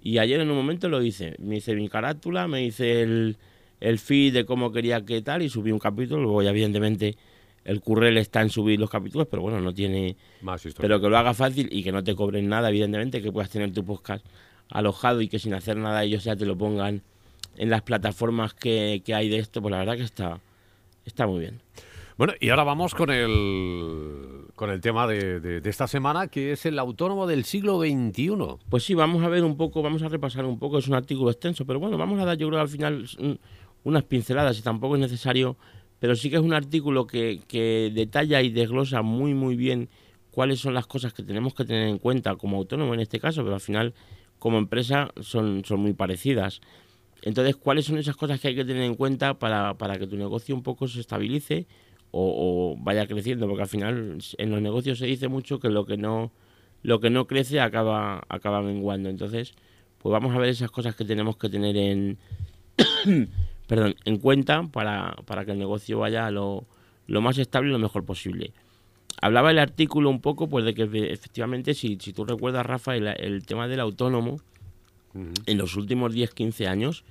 Y 0.05 0.19
ayer 0.19 0.39
en 0.39 0.51
un 0.51 0.57
momento 0.57 0.89
lo 0.89 1.03
hice. 1.03 1.35
Me 1.39 1.57
hice 1.57 1.75
mi 1.75 1.89
carátula, 1.89 2.47
me 2.47 2.63
hice 2.63 3.03
el, 3.03 3.39
el 3.81 3.99
feed 3.99 4.35
de 4.35 4.45
cómo 4.45 4.71
quería 4.71 5.05
que 5.05 5.23
tal 5.23 5.43
y 5.43 5.49
subí 5.49 5.73
un 5.73 5.79
capítulo. 5.79 6.23
Luego 6.23 6.43
ya 6.43 6.51
evidentemente 6.51 7.17
el 7.65 7.81
currel 7.81 8.19
está 8.19 8.43
en 8.43 8.51
subir 8.51 8.79
los 8.79 8.91
capítulos, 8.91 9.27
pero 9.31 9.41
bueno, 9.41 9.61
no 9.63 9.73
tiene... 9.73 10.15
Más 10.43 10.65
historia. 10.65 10.87
Pero 10.87 11.01
que 11.01 11.09
lo 11.09 11.17
haga 11.17 11.33
fácil 11.33 11.69
y 11.73 11.83
que 11.83 11.91
no 11.91 12.05
te 12.05 12.15
cobren 12.15 12.47
nada, 12.49 12.69
evidentemente, 12.69 13.23
que 13.23 13.33
puedas 13.33 13.49
tener 13.49 13.73
tu 13.73 13.83
podcast 13.83 14.25
alojado 14.69 15.23
y 15.23 15.29
que 15.29 15.39
sin 15.39 15.55
hacer 15.55 15.79
nada 15.79 16.05
ellos 16.05 16.23
ya 16.23 16.37
te 16.37 16.45
lo 16.45 16.57
pongan 16.57 17.03
en 17.57 17.71
las 17.71 17.81
plataformas 17.81 18.53
que, 18.53 19.03
que 19.05 19.15
hay 19.15 19.31
de 19.31 19.39
esto, 19.39 19.63
pues 19.63 19.73
la 19.73 19.79
verdad 19.79 19.97
que 19.97 20.03
está, 20.03 20.41
está 21.07 21.27
muy 21.27 21.41
bien. 21.41 21.61
Bueno, 22.17 22.33
y 22.41 22.51
ahora 22.51 22.63
vamos 22.65 22.95
con 22.95 23.11
el, 23.11 24.47
con 24.55 24.71
el 24.71 24.81
tema 24.81 25.07
de, 25.07 25.41
de- 25.41 25.69
esta 25.69 25.89
semana, 25.89 26.29
que 26.29 26.53
es 26.53 26.65
el 26.65 26.79
autónomo 26.79 27.27
del 27.27 27.45
siglo 27.45 27.81
XXI. 27.81 28.59
Pues 28.69 28.85
sí, 28.85 28.95
vamos 28.95 29.25
a 29.25 29.29
ver 29.29 29.43
un 29.43 29.57
poco, 29.57 29.83
vamos 29.83 30.03
a 30.03 30.09
repasar 30.09 30.45
un 30.45 30.59
poco, 30.59 30.79
es 30.79 30.87
un 30.87 30.95
artículo 30.95 31.31
extenso, 31.31 31.67
pero 31.67 31.81
bueno, 31.81 31.99
vamos 31.99 32.21
a 32.21 32.25
dar 32.25 32.37
yo 32.39 32.49
creo 32.49 32.61
al 32.61 32.69
final 32.69 33.05
unas 33.83 34.05
pinceladas 34.05 34.59
y 34.59 34.63
tampoco 34.63 34.95
es 34.95 35.01
necesario 35.01 35.57
pero 35.99 36.17
sí 36.17 36.29
que 36.29 36.37
es 36.37 36.43
un 36.43 36.53
artículo 36.53 37.07
que, 37.07 37.41
que 37.49 37.91
detalla 37.95 38.43
y 38.43 38.51
desglosa 38.51 39.01
muy, 39.01 39.33
muy 39.33 39.57
bien 39.57 39.89
cuáles 40.31 40.61
son 40.61 40.75
las 40.75 40.87
cosas 40.87 41.15
que 41.15 41.23
tenemos 41.23 41.55
que 41.55 41.65
tener 41.65 41.89
en 41.89 41.97
cuenta 41.99 42.37
como 42.37 42.59
autónomo 42.59 42.93
en 42.93 43.01
este 43.01 43.19
caso, 43.19 43.43
pero 43.43 43.55
al 43.55 43.61
final 43.61 43.95
como 44.39 44.59
empresa 44.59 45.11
son, 45.23 45.65
son 45.65 45.81
muy 45.81 45.95
parecidas. 45.95 46.61
Entonces, 47.23 47.57
¿cuáles 47.57 47.87
son 47.87 47.97
esas 47.97 48.17
cosas 48.17 48.39
que 48.39 48.49
hay 48.49 48.55
que 48.55 48.67
tener 48.67 48.83
en 48.83 48.97
cuenta 48.97 49.39
para, 49.39 49.75
para 49.79 49.99
que 49.99 50.07
tu 50.07 50.17
negocio 50.17 50.55
un 50.55 50.63
poco 50.63 50.89
se 50.89 51.01
estabilice 51.01 51.67
o, 52.17 52.77
vaya 52.79 53.07
creciendo? 53.07 53.49
Porque 53.49 53.63
al 53.63 53.69
final 53.69 54.19
en 54.39 54.51
los 54.51 54.63
negocios 54.63 54.99
se 54.99 55.07
dice 55.07 55.29
mucho 55.29 55.59
que 55.59 55.69
lo 55.69 55.85
que 55.85 55.97
no, 55.97 56.33
lo 56.83 57.01
que 57.01 57.11
no 57.11 57.27
crece 57.27 57.61
acaba, 57.61 58.25
acaba 58.29 58.63
menguando. 58.63 59.09
Entonces, 59.09 59.55
pues 59.99 60.13
vamos 60.13 60.35
a 60.35 60.39
ver 60.39 60.51
esas 60.51 60.71
cosas 60.71 60.95
que 60.95 61.05
tenemos 61.05 61.37
que 61.37 61.49
tener 61.49 61.77
en, 61.77 62.19
perdón, 63.67 63.97
en 64.05 64.19
cuenta 64.19 64.63
para, 64.65 65.17
para 65.27 65.45
que 65.45 65.53
el 65.53 65.59
negocio 65.59 65.99
vaya 65.99 66.31
lo, 66.31 66.67
lo 67.07 67.21
más 67.21 67.39
estable 67.39 67.71
y 67.71 67.73
lo 67.73 67.79
mejor 67.79 68.05
posible. 68.05 68.53
Hablaba 69.21 69.51
el 69.51 69.59
artículo 69.59 70.11
un 70.11 70.21
poco 70.21 70.49
pues 70.49 70.65
de 70.65 70.75
que 70.75 70.83
efectivamente, 71.13 71.75
si, 71.75 71.99
si 72.01 72.13
tú 72.13 72.25
recuerdas, 72.25 72.67
Rafa, 72.67 72.97
el, 72.97 73.47
tema 73.47 73.69
del 73.69 73.81
autónomo, 73.81 74.41
en 75.15 75.59
los 75.59 75.77
últimos 75.77 76.13
10-15 76.13 76.67
años 76.67 77.05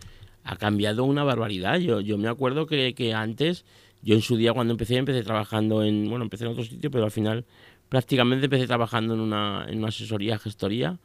ha 0.44 0.58
cambiado 0.58 1.06
una 1.06 1.24
barbaridad. 1.24 1.80
Yo, 1.80 2.02
yo 2.02 2.18
me 2.18 2.28
acuerdo 2.28 2.68
que, 2.68 2.94
que, 2.94 3.14
antes, 3.14 3.66
yo 4.04 4.16
en 4.16 4.22
su 4.22 4.36
día 4.36 4.54
cuando 4.54 4.74
empecé, 4.74 4.98
empecé 4.98 5.24
trabajando 5.24 5.84
en, 5.84 6.10
bueno, 6.10 6.26
empecé 6.26 6.46
en 6.46 6.52
otro 6.52 6.64
sitio, 6.64 6.92
pero 6.92 7.06
al 7.06 7.12
final 7.12 7.46
prácticamente 7.90 8.46
empecé 8.46 8.68
trabajando 8.68 9.14
en 9.14 9.22
una, 9.22 9.66
en 9.68 9.80
una 9.80 9.88
asesoría, 9.88 10.38
gestoría, 10.38 11.00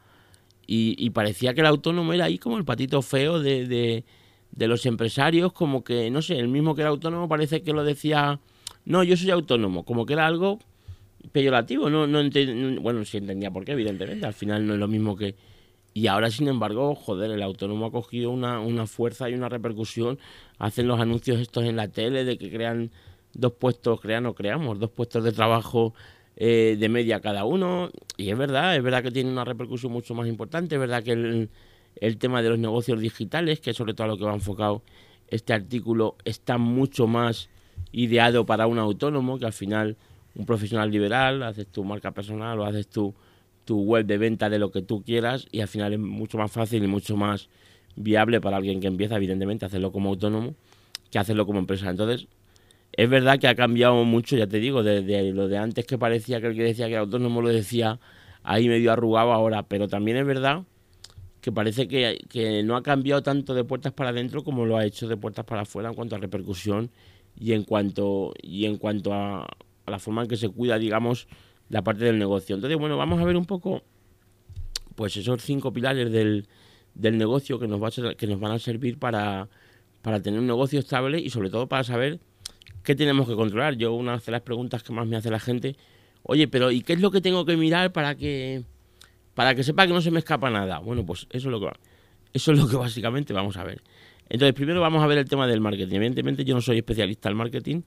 y, 0.71 1.09
parecía 1.09 1.55
que 1.55 1.61
el 1.61 1.67
autónomo 1.67 2.13
era 2.13 2.25
ahí 2.25 2.37
como 2.37 2.59
el 2.59 2.63
patito 2.63 3.01
feo 3.01 3.39
de, 3.39 3.65
de, 4.51 4.67
los 4.67 4.85
empresarios, 4.85 5.51
como 5.51 5.83
que, 5.83 6.11
no 6.11 6.21
sé, 6.21 6.37
el 6.37 6.47
mismo 6.47 6.75
que 6.75 6.81
era 6.81 6.91
autónomo 6.91 7.27
parece 7.27 7.63
que 7.63 7.73
lo 7.73 7.83
decía, 7.83 8.39
no, 8.85 9.03
yo 9.03 9.17
soy 9.17 9.31
autónomo, 9.31 9.83
como 9.83 10.05
que 10.05 10.13
era 10.13 10.27
algo 10.27 10.59
peyorativo, 11.31 11.89
no, 11.89 12.05
no 12.05 12.21
bueno, 12.81 13.03
sí 13.03 13.17
entendía 13.17 13.49
por 13.49 13.65
qué, 13.65 13.71
evidentemente, 13.71 14.27
al 14.27 14.35
final 14.35 14.67
no 14.67 14.73
es 14.73 14.79
lo 14.79 14.87
mismo 14.87 15.15
que... 15.15 15.35
Y 15.93 16.07
ahora, 16.07 16.29
sin 16.29 16.47
embargo, 16.47 16.95
joder, 16.95 17.31
el 17.31 17.41
autónomo 17.41 17.87
ha 17.87 17.91
cogido 17.91 18.31
una, 18.31 18.59
una 18.59 18.85
fuerza 18.85 19.29
y 19.29 19.33
una 19.33 19.49
repercusión, 19.49 20.19
hacen 20.57 20.87
los 20.87 20.99
anuncios 20.99 21.39
estos 21.39 21.65
en 21.65 21.75
la 21.75 21.87
tele 21.87 22.23
de 22.23 22.37
que 22.37 22.51
crean 22.51 22.91
dos 23.33 23.53
puestos, 23.53 23.99
crean 23.99 24.25
o 24.25 24.33
creamos, 24.33 24.79
dos 24.79 24.91
puestos 24.91 25.23
de 25.23 25.31
trabajo 25.31 25.93
eh, 26.35 26.77
de 26.79 26.89
media 26.89 27.19
cada 27.19 27.43
uno, 27.43 27.89
y 28.17 28.29
es 28.29 28.37
verdad, 28.37 28.75
es 28.75 28.83
verdad 28.83 29.03
que 29.03 29.11
tiene 29.11 29.31
una 29.31 29.45
repercusión 29.45 29.91
mucho 29.91 30.13
más 30.13 30.27
importante, 30.27 30.75
es 30.75 30.79
verdad 30.79 31.03
que 31.03 31.11
el, 31.11 31.49
el 31.95 32.17
tema 32.17 32.41
de 32.41 32.49
los 32.49 32.59
negocios 32.59 32.99
digitales, 32.99 33.59
que 33.59 33.73
sobre 33.73 33.93
todo 33.93 34.05
a 34.05 34.07
lo 34.07 34.17
que 34.17 34.25
va 34.25 34.33
enfocado 34.33 34.83
este 35.27 35.53
artículo, 35.53 36.15
está 36.23 36.57
mucho 36.57 37.07
más 37.07 37.49
ideado 37.91 38.45
para 38.45 38.67
un 38.67 38.79
autónomo, 38.79 39.37
que 39.39 39.45
al 39.45 39.53
final 39.53 39.97
un 40.35 40.45
profesional 40.45 40.89
liberal, 40.91 41.43
haces 41.43 41.67
tu 41.67 41.83
marca 41.83 42.11
personal 42.11 42.59
o 42.59 42.65
haces 42.65 42.87
tu, 42.87 43.13
tu 43.69 43.81
web 43.83 44.07
de 44.07 44.17
venta 44.17 44.49
de 44.49 44.57
lo 44.57 44.71
que 44.71 44.81
tú 44.81 45.03
quieras 45.03 45.45
y 45.51 45.61
al 45.61 45.67
final 45.67 45.93
es 45.93 45.99
mucho 45.99 46.39
más 46.39 46.51
fácil 46.51 46.83
y 46.83 46.87
mucho 46.87 47.15
más 47.15 47.49
viable 47.95 48.41
para 48.41 48.57
alguien 48.57 48.79
que 48.79 48.87
empieza, 48.87 49.17
evidentemente, 49.17 49.63
a 49.63 49.67
hacerlo 49.67 49.91
como 49.91 50.09
autónomo 50.09 50.55
que 51.11 51.19
hacerlo 51.19 51.45
como 51.45 51.59
empresa. 51.59 51.87
Entonces, 51.87 52.27
es 52.93 53.07
verdad 53.07 53.37
que 53.37 53.47
ha 53.47 53.53
cambiado 53.53 54.03
mucho, 54.05 54.35
ya 54.35 54.47
te 54.47 54.57
digo, 54.57 54.81
desde 54.81 55.31
lo 55.33 55.47
de 55.47 55.59
antes 55.59 55.85
que 55.85 55.99
parecía 55.99 56.41
que 56.41 56.47
el 56.47 56.55
que 56.55 56.63
decía 56.63 56.87
que 56.87 56.93
era 56.93 57.01
autónomo 57.01 57.43
lo 57.43 57.49
decía 57.49 57.99
ahí 58.41 58.67
medio 58.67 58.91
arrugado 58.91 59.33
ahora, 59.33 59.61
pero 59.61 59.87
también 59.87 60.17
es 60.17 60.25
verdad 60.25 60.63
que 61.39 61.51
parece 61.51 61.87
que, 61.87 62.17
que 62.27 62.63
no 62.63 62.75
ha 62.75 62.81
cambiado 62.81 63.21
tanto 63.21 63.53
de 63.53 63.63
puertas 63.65 63.93
para 63.93 64.09
adentro 64.09 64.43
como 64.43 64.65
lo 64.65 64.77
ha 64.77 64.85
hecho 64.85 65.07
de 65.07 65.15
puertas 65.15 65.45
para 65.45 65.61
afuera 65.61 65.89
en 65.89 65.95
cuanto 65.95 66.15
a 66.15 66.17
repercusión 66.17 66.89
y 67.39 67.53
en 67.53 67.65
cuanto, 67.65 68.33
y 68.41 68.65
en 68.65 68.77
cuanto 68.77 69.13
a, 69.13 69.47
la 69.85 69.99
forma 69.99 70.23
en 70.23 70.27
que 70.27 70.37
se 70.37 70.49
cuida, 70.49 70.79
digamos, 70.79 71.27
la 71.69 71.83
parte 71.83 72.05
del 72.05 72.19
negocio. 72.19 72.55
Entonces, 72.55 72.77
bueno, 72.77 72.97
vamos 72.97 73.21
a 73.21 73.25
ver 73.25 73.37
un 73.37 73.45
poco, 73.45 73.83
pues 74.95 75.15
esos 75.17 75.41
cinco 75.43 75.71
pilares 75.71 76.11
del, 76.11 76.47
del 76.95 77.17
negocio 77.17 77.59
que 77.59 77.67
nos, 77.67 77.81
va 77.81 77.87
a 77.87 78.15
que 78.15 78.27
nos 78.27 78.39
van 78.39 78.51
a 78.51 78.59
servir 78.59 78.97
para, 78.97 79.47
para 80.01 80.21
tener 80.21 80.39
un 80.39 80.47
negocio 80.47 80.79
estable 80.79 81.19
y 81.19 81.29
sobre 81.29 81.49
todo 81.49 81.67
para 81.67 81.83
saber 81.83 82.19
qué 82.83 82.95
tenemos 82.95 83.27
que 83.27 83.35
controlar. 83.35 83.75
Yo 83.75 83.93
una 83.93 84.17
de 84.17 84.31
las 84.31 84.41
preguntas 84.41 84.83
que 84.83 84.93
más 84.93 85.07
me 85.07 85.15
hace 85.15 85.29
la 85.29 85.39
gente, 85.39 85.75
oye, 86.23 86.47
pero 86.47 86.71
¿y 86.71 86.81
qué 86.81 86.93
es 86.93 87.01
lo 87.01 87.11
que 87.11 87.21
tengo 87.21 87.45
que 87.45 87.55
mirar 87.57 87.91
para 87.91 88.15
que 88.15 88.63
para 89.35 89.55
que 89.55 89.63
sepa 89.63 89.87
que 89.87 89.93
no 89.93 90.01
se 90.01 90.11
me 90.11 90.19
escapa 90.19 90.49
nada? 90.49 90.79
Bueno, 90.79 91.05
pues 91.05 91.27
eso 91.29 91.47
es 91.47 91.51
lo 91.51 91.59
que 91.59 91.67
eso 92.33 92.51
es 92.51 92.59
lo 92.59 92.67
que 92.67 92.75
básicamente 92.77 93.33
vamos 93.33 93.57
a 93.57 93.63
ver. 93.63 93.81
Entonces, 94.29 94.53
primero 94.53 94.79
vamos 94.79 95.03
a 95.03 95.07
ver 95.07 95.17
el 95.17 95.27
tema 95.27 95.47
del 95.47 95.59
marketing. 95.59 95.95
Evidentemente 95.95 96.45
yo 96.45 96.53
no 96.53 96.61
soy 96.61 96.77
especialista 96.77 97.29
en 97.29 97.35
marketing, 97.35 97.81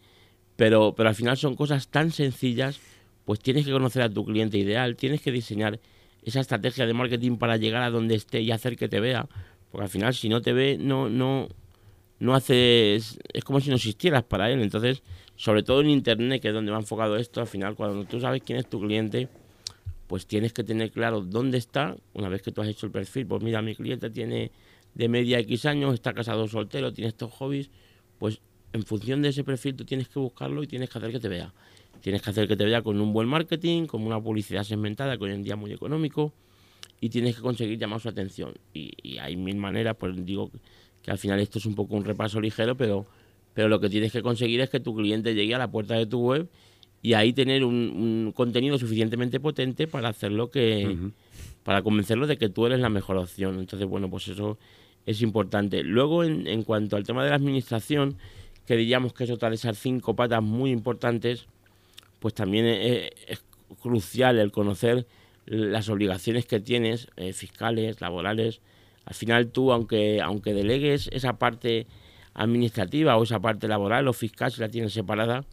pero, 0.57 0.93
pero 0.97 1.09
al 1.09 1.15
final 1.15 1.37
son 1.37 1.55
cosas 1.55 1.89
tan 1.89 2.11
sencillas, 2.11 2.81
pues 3.25 3.41
tienes 3.41 3.65
que 3.67 3.73
conocer 3.73 4.03
a 4.03 4.11
tu 4.11 4.25
cliente 4.25 4.59
ideal, 4.59 4.97
tienes 4.97 5.21
que 5.21 5.33
diseñar 5.33 5.81
esa 6.23 6.41
estrategia 6.41 6.87
de 6.87 6.95
marketing 6.95 7.37
para 7.37 7.57
llegar 7.57 7.83
a 7.83 7.91
donde 7.91 8.15
esté 8.15 8.41
y 8.41 8.51
hacer 8.51 8.77
que 8.77 8.89
te 8.89 9.01
vea, 9.01 9.29
porque 9.71 9.85
al 9.85 9.91
final 9.91 10.15
si 10.15 10.29
no 10.29 10.41
te 10.41 10.53
ve, 10.53 10.79
no, 10.79 11.09
no, 11.09 11.49
no 12.19 12.35
haces, 12.35 13.19
es 13.33 13.45
como 13.45 13.61
si 13.61 13.71
no 13.71 13.77
existieras 13.77 14.23
para 14.23 14.51
él, 14.51 14.61
entonces, 14.61 15.03
sobre 15.37 15.63
todo 15.63 15.81
en 15.81 15.91
Internet, 15.91 16.41
que 16.41 16.49
es 16.49 16.55
donde 16.55 16.71
va 16.71 16.79
enfocado 16.79 17.17
esto, 17.17 17.41
al 17.41 17.47
final 17.47 17.75
cuando 17.75 18.05
tú 18.05 18.21
sabes 18.21 18.43
quién 18.45 18.59
es 18.59 18.69
tu 18.69 18.81
cliente, 18.81 19.29
pues 20.07 20.27
tienes 20.27 20.53
que 20.53 20.63
tener 20.63 20.91
claro 20.91 21.23
dónde 21.23 21.59
está, 21.59 21.97
una 22.13 22.29
vez 22.29 22.43
que 22.43 22.53
tú 22.53 22.61
has 22.61 22.69
hecho 22.69 22.87
el 22.87 22.93
perfil, 22.93 23.27
pues 23.27 23.43
mira, 23.43 23.63
mi 23.63 23.75
cliente 23.75 24.11
tiene 24.11 24.53
de 24.95 25.09
media 25.09 25.39
X 25.41 25.67
años, 25.67 25.95
está 25.95 26.13
casado 26.13 26.47
soltero, 26.49 26.93
tiene 26.93 27.09
estos 27.09 27.33
hobbies, 27.33 27.71
pues 28.19 28.41
en 28.73 28.85
función 28.85 29.23
de 29.23 29.31
ese 29.31 29.43
perfil 29.43 29.75
tú 29.75 29.85
tienes 29.85 30.09
que 30.09 30.19
buscarlo 30.19 30.63
y 30.63 30.67
tienes 30.67 30.91
que 30.91 30.99
hacer 30.99 31.13
que 31.13 31.21
te 31.21 31.29
vea. 31.29 31.53
Tienes 32.01 32.23
que 32.23 32.31
hacer 32.31 32.49
que 32.49 32.57
te 32.57 32.65
vea 32.65 32.83
con 32.83 33.01
un 33.01 33.13
buen 33.13 33.29
marketing, 33.29 33.87
con 33.87 34.03
una 34.03 34.21
publicidad 34.21 34.65
segmentada 34.65 35.17
que 35.17 35.25
hoy 35.25 35.33
en 35.33 35.43
día 35.43 35.55
es 35.55 35.61
muy 35.61 35.73
económico 35.73 36.33
y 37.01 37.09
tienes 37.09 37.37
que 37.37 37.43
conseguir 37.43 37.79
llamar 37.79 38.01
su 38.01 38.09
atención. 38.09 38.55
Y, 38.73 39.19
hay 39.19 39.37
mil 39.37 39.57
maneras, 39.57 39.97
pues 39.99 40.15
digo 40.25 40.51
que 41.03 41.11
al 41.11 41.19
final 41.19 41.41
esto 41.41 41.59
es 41.59 41.67
un 41.67 41.75
poco 41.75 41.97
un 41.97 42.05
repaso 42.05 42.41
ligero, 42.41 42.77
pero, 42.77 43.07
pero 43.55 43.69
lo 43.69 43.81
que 43.81 43.89
tienes 43.89 44.13
que 44.13 44.23
conseguir 44.23 44.61
es 44.61 44.71
que 44.71 44.81
tu 44.81 44.95
cliente 44.95 45.35
llegue 45.35 45.55
a 45.55 45.59
la 45.59 45.71
puerta 45.71 45.95
de 45.95 46.07
tu 46.07 46.21
web 46.21 46.49
y 47.03 47.15
ahí 47.15 47.33
tener 47.33 47.65
un, 47.65 48.33
contenido 48.35 48.79
suficientemente 48.79 49.41
potente 49.41 49.89
para 49.89 50.09
hacerlo 50.09 50.51
que... 50.51 50.97
para 51.65 51.83
convencerlo 51.83 52.27
de 52.27 52.39
que 52.39 52.49
tú 52.49 52.67
eres 52.67 52.79
la 52.79 52.89
mejor 52.89 53.17
opción. 53.17 53.59
Entonces, 53.59 53.89
bueno, 53.89 54.09
pues 54.09 54.29
eso 54.29 54.59
es 55.05 55.23
importante. 55.23 55.83
Luego, 55.83 56.23
en, 56.23 56.47
en 56.47 56.63
cuanto 56.63 56.97
al 56.97 57.03
tema 57.03 57.25
de 57.25 57.31
la 57.31 57.37
administración, 57.37 58.17
que 58.67 58.77
diríamos 58.77 59.13
que 59.13 59.25
es 59.25 59.31
otra 59.31 59.49
de 59.49 59.57
esas 59.57 59.79
cinco 59.79 60.15
patas 60.15 60.43
muy 60.43 60.71
importantes, 60.71 61.47
pues 62.23 62.35
también 62.35 62.67
es, 62.67 63.43
crucial 63.83 64.39
el 64.39 64.53
conocer 64.53 65.07
las 65.45 65.89
obligaciones 65.89 66.47
que 66.47 66.61
tienes, 66.61 67.09
eh, 67.17 67.33
fiscales, 67.33 68.01
laborales. 68.01 68.61
Al 69.05 69.15
final 69.15 69.49
tú, 69.49 69.73
aunque, 69.73 70.21
aunque 70.23 70.55
delegues 70.55 71.09
esa 71.13 71.37
parte 71.39 71.89
administrativa 72.33 73.17
o 73.17 73.25
esa 73.25 73.41
parte 73.41 73.67
laboral 73.67 74.07
o 74.07 74.13
fiscal, 74.13 74.53
si 74.53 74.61
la 74.61 74.69
tienes 74.69 74.93
separada, 74.93 75.45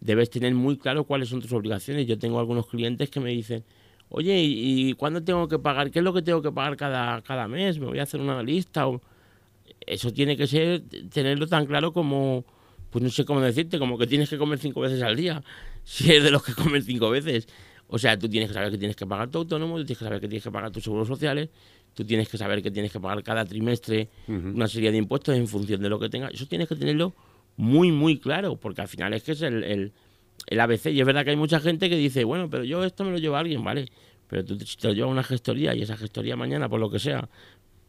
debes 0.00 0.30
tener 0.30 0.54
muy 0.54 0.78
claro 0.78 1.04
cuáles 1.04 1.28
son 1.28 1.42
tus 1.42 1.52
obligaciones. 1.52 2.06
Yo 2.06 2.18
tengo 2.18 2.40
algunos 2.40 2.66
clientes 2.66 3.10
que 3.10 3.20
me 3.20 3.30
dicen, 3.30 3.62
oye, 4.08 4.40
¿y, 4.42 4.94
cuándo 4.94 5.22
tengo 5.22 5.48
que 5.48 5.58
pagar? 5.58 5.90
¿Qué 5.90 5.98
es 5.98 6.04
lo 6.04 6.14
que 6.14 6.22
tengo 6.22 6.40
que 6.40 6.50
pagar 6.50 6.78
cada, 6.78 7.20
cada 7.20 7.46
mes? 7.46 7.78
¿Me 7.78 7.86
voy 7.86 7.98
a 7.98 8.04
hacer 8.04 8.22
una 8.22 8.42
lista? 8.42 8.88
O, 8.88 9.02
eso 9.86 10.12
tiene 10.14 10.34
que 10.34 10.46
ser, 10.46 10.82
tenerlo 11.12 11.46
tan 11.46 11.66
claro 11.66 11.92
como, 11.92 12.46
pues 12.96 13.04
no 13.04 13.10
sé 13.10 13.26
cómo 13.26 13.42
decirte, 13.42 13.78
como 13.78 13.98
que 13.98 14.06
tienes 14.06 14.30
que 14.30 14.38
comer 14.38 14.58
cinco 14.58 14.80
veces 14.80 15.02
al 15.02 15.16
día, 15.16 15.42
si 15.84 16.14
es 16.14 16.24
de 16.24 16.30
los 16.30 16.42
que 16.42 16.54
comen 16.54 16.82
cinco 16.82 17.10
veces. 17.10 17.46
O 17.88 17.98
sea, 17.98 18.18
tú 18.18 18.26
tienes 18.26 18.48
que 18.48 18.54
saber 18.54 18.70
que 18.70 18.78
tienes 18.78 18.96
que 18.96 19.04
pagar 19.04 19.28
tu 19.28 19.36
autónomo, 19.36 19.76
tú 19.76 19.84
tienes 19.84 19.98
que 19.98 20.04
saber 20.06 20.18
que 20.18 20.28
tienes 20.28 20.42
que 20.42 20.50
pagar 20.50 20.70
tus 20.70 20.84
seguros 20.84 21.06
sociales, 21.06 21.50
tú 21.92 22.06
tienes 22.06 22.26
que 22.26 22.38
saber 22.38 22.62
que 22.62 22.70
tienes 22.70 22.90
que 22.90 22.98
pagar 22.98 23.22
cada 23.22 23.44
trimestre 23.44 24.08
una 24.54 24.66
serie 24.66 24.92
de 24.92 24.96
impuestos 24.96 25.36
en 25.36 25.46
función 25.46 25.82
de 25.82 25.90
lo 25.90 25.98
que 25.98 26.08
tengas. 26.08 26.32
Eso 26.32 26.46
tienes 26.46 26.68
que 26.68 26.74
tenerlo 26.74 27.12
muy, 27.58 27.92
muy 27.92 28.18
claro, 28.18 28.56
porque 28.56 28.80
al 28.80 28.88
final 28.88 29.12
es 29.12 29.24
que 29.24 29.32
es 29.32 29.42
el, 29.42 29.62
el, 29.62 29.92
el 30.46 30.60
ABC. 30.60 30.86
Y 30.86 30.98
es 30.98 31.04
verdad 31.04 31.22
que 31.22 31.32
hay 31.32 31.36
mucha 31.36 31.60
gente 31.60 31.90
que 31.90 31.98
dice, 31.98 32.24
bueno, 32.24 32.48
pero 32.48 32.64
yo 32.64 32.82
esto 32.82 33.04
me 33.04 33.10
lo 33.10 33.18
lleva 33.18 33.40
alguien, 33.40 33.62
¿vale? 33.62 33.84
Pero 34.26 34.42
tú 34.42 34.56
te 34.56 34.88
lo 34.88 34.94
llevas 34.94 35.10
a 35.10 35.12
una 35.12 35.22
gestoría 35.22 35.74
y 35.74 35.82
esa 35.82 35.98
gestoría 35.98 36.34
mañana, 36.34 36.66
por 36.66 36.80
lo 36.80 36.88
que 36.88 36.98
sea, 36.98 37.28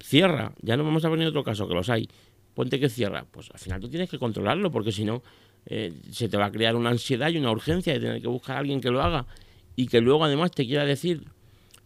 cierra, 0.04 0.52
ya 0.62 0.76
no 0.76 0.84
vamos 0.84 1.06
a 1.06 1.10
poner 1.10 1.30
otro 1.30 1.46
caso, 1.46 1.66
que 1.66 1.74
los 1.74 1.90
hay, 1.90 2.10
ponte 2.58 2.80
que 2.80 2.90
cierra, 2.90 3.24
pues 3.30 3.52
al 3.54 3.60
final 3.60 3.80
tú 3.80 3.88
tienes 3.88 4.10
que 4.10 4.18
controlarlo, 4.18 4.72
porque 4.72 4.92
si 4.92 5.06
no, 5.06 5.22
eh, 5.68 5.94
se 6.10 6.28
te 6.28 6.38
va 6.38 6.46
a 6.46 6.52
crear 6.52 6.76
una 6.76 6.90
ansiedad 6.90 7.30
y 7.30 7.38
una 7.38 7.52
urgencia 7.52 7.94
de 7.94 8.00
tener 8.00 8.20
que 8.20 8.28
buscar 8.28 8.56
a 8.56 8.60
alguien 8.62 8.82
que 8.82 8.90
lo 8.90 9.00
haga 9.00 9.28
y 9.76 9.86
que 9.86 10.02
luego 10.02 10.26
además 10.26 10.50
te 10.50 10.66
quiera 10.66 10.84
decir, 10.84 11.22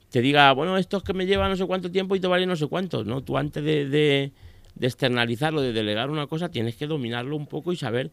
te 0.09 0.21
diga, 0.21 0.49
bueno, 0.53 0.77
esto 0.77 0.95
es 0.95 1.03
que 1.03 1.11
me 1.11 1.25
lleva 1.25 1.49
no 1.49 1.57
sé 1.57 1.65
cuánto 1.65 1.91
tiempo 1.91 2.15
y 2.15 2.21
te 2.21 2.27
vale 2.27 2.45
no 2.45 2.55
sé 2.55 2.67
cuánto, 2.67 3.03
¿no? 3.03 3.21
Tú 3.21 3.37
antes 3.37 3.61
de, 3.61 3.89
de, 3.89 4.31
de 4.75 4.87
externalizarlo, 4.87 5.59
de 5.59 5.73
delegar 5.73 6.09
una 6.09 6.25
cosa, 6.25 6.47
tienes 6.47 6.77
que 6.77 6.87
dominarlo 6.87 7.35
un 7.35 7.47
poco 7.47 7.73
y 7.73 7.75
saber 7.75 8.09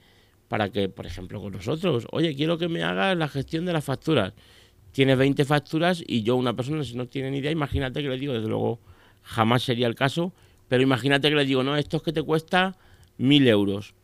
para 0.48 0.70
que, 0.70 0.88
por 0.88 1.06
ejemplo, 1.06 1.40
con 1.40 1.52
nosotros, 1.52 2.08
oye, 2.10 2.34
quiero 2.34 2.58
que 2.58 2.66
me 2.66 2.82
hagas 2.82 3.16
la 3.16 3.28
gestión 3.28 3.66
de 3.66 3.72
las 3.72 3.84
facturas. 3.84 4.32
Tienes 4.90 5.16
20 5.16 5.44
facturas 5.44 6.02
y 6.04 6.24
yo, 6.24 6.34
una 6.34 6.56
persona, 6.56 6.82
si 6.82 6.96
no 6.96 7.06
tiene 7.06 7.30
ni 7.30 7.38
idea, 7.38 7.52
imagínate 7.52 8.02
que 8.02 8.08
le 8.08 8.18
digo, 8.18 8.32
desde 8.32 8.48
luego, 8.48 8.80
jamás 9.22 9.62
sería 9.62 9.86
el 9.86 9.94
caso, 9.94 10.32
pero 10.68 10.82
imagínate 10.82 11.28
que 11.28 11.34
le 11.34 11.44
digo, 11.44 11.62
no, 11.62 11.76
esto 11.76 11.96
es 11.96 12.02
que 12.02 12.12
te 12.12 12.22
cuesta 12.22 12.76
mil 13.16 13.46
euros. 13.48 13.94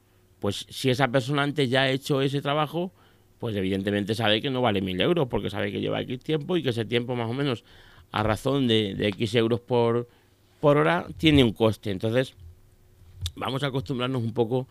pues 0.40 0.66
si 0.68 0.90
esa 0.90 1.08
persona 1.08 1.42
antes 1.42 1.70
ya 1.70 1.82
ha 1.82 1.90
hecho 1.90 2.20
ese 2.20 2.42
trabajo, 2.42 2.92
pues 3.38 3.56
evidentemente 3.56 4.14
sabe 4.14 4.40
que 4.42 4.50
no 4.50 4.62
vale 4.62 4.80
mil 4.80 5.00
euros, 5.00 5.28
porque 5.28 5.50
sabe 5.50 5.70
que 5.72 5.80
lleva 5.80 6.00
X 6.02 6.20
tiempo 6.20 6.56
y 6.56 6.62
que 6.62 6.70
ese 6.70 6.84
tiempo 6.84 7.16
más 7.16 7.30
o 7.30 7.34
menos 7.34 7.64
a 8.12 8.22
razón 8.22 8.66
de, 8.66 8.96
X 9.08 9.34
euros 9.34 9.60
por, 9.60 10.08
por 10.60 10.76
hora 10.76 11.06
tiene 11.16 11.42
un 11.42 11.52
coste. 11.52 11.90
Entonces, 11.90 12.34
vamos 13.36 13.62
a 13.62 13.68
acostumbrarnos 13.68 14.22
un 14.22 14.32
poco, 14.32 14.68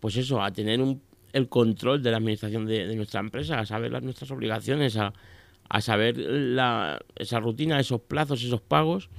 pues 0.00 0.16
eso, 0.16 0.42
a 0.42 0.50
tener 0.52 0.80
un, 0.80 1.02
el 1.32 1.48
control 1.48 2.02
de 2.02 2.10
la 2.10 2.16
administración 2.16 2.66
de, 2.66 2.94
nuestra 2.96 3.20
empresa, 3.20 3.58
a 3.58 3.66
saber 3.66 3.92
las, 3.92 4.02
nuestras 4.02 4.30
obligaciones, 4.30 4.96
a, 4.96 5.12
a 5.68 5.80
saber 5.80 6.16
la, 6.16 7.00
esa 7.16 7.40
rutina, 7.40 7.78
esos 7.78 8.00
plazos, 8.00 8.42
esos 8.42 8.60
pagos, 8.60 9.10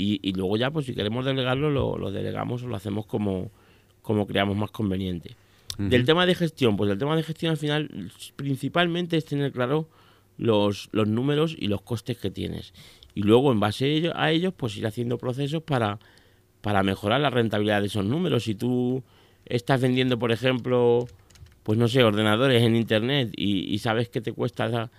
y, 0.00 0.32
luego 0.32 0.56
ya, 0.56 0.70
pues 0.70 0.86
si 0.86 0.94
queremos 0.94 1.24
delegarlo, 1.24 1.70
lo, 1.70 2.10
delegamos 2.10 2.62
o 2.62 2.68
lo 2.68 2.76
hacemos 2.76 3.06
como, 3.06 3.50
como 4.02 4.26
creamos 4.26 4.56
más 4.56 4.70
conveniente. 4.70 5.36
Del 5.78 6.04
tema 6.04 6.26
de 6.26 6.34
gestión, 6.34 6.76
pues 6.76 6.90
el 6.90 6.98
tema 6.98 7.16
de 7.16 7.22
gestión 7.22 7.52
al 7.52 7.56
final 7.56 8.10
principalmente 8.36 9.16
es 9.16 9.24
tener 9.24 9.50
claro 9.50 9.88
los, 10.36 10.90
los 10.92 11.08
números 11.08 11.56
y 11.58 11.68
los 11.68 11.80
costes 11.80 12.18
que 12.18 12.30
tienes. 12.30 12.74
Y 13.14 13.22
luego 13.22 13.50
en 13.50 13.60
base 13.60 14.10
a 14.14 14.30
ellos, 14.30 14.52
pues 14.54 14.76
ir 14.76 14.86
haciendo 14.86 15.16
procesos 15.16 15.62
para, 15.62 15.98
para 16.60 16.82
mejorar 16.82 17.20
la 17.20 17.30
rentabilidad 17.30 17.80
de 17.80 17.86
esos 17.86 18.04
números. 18.04 18.44
Si 18.44 18.54
tú 18.54 19.02
estás 19.46 19.80
vendiendo, 19.80 20.18
por 20.18 20.32
ejemplo, 20.32 21.06
pues 21.62 21.78
no 21.78 21.88
sé, 21.88 22.02
ordenadores 22.02 22.62
en 22.62 22.76
internet 22.76 23.30
y, 23.36 23.78
sabes 23.78 24.08
que 24.08 24.20
te 24.20 24.32
cuesta 24.32 24.90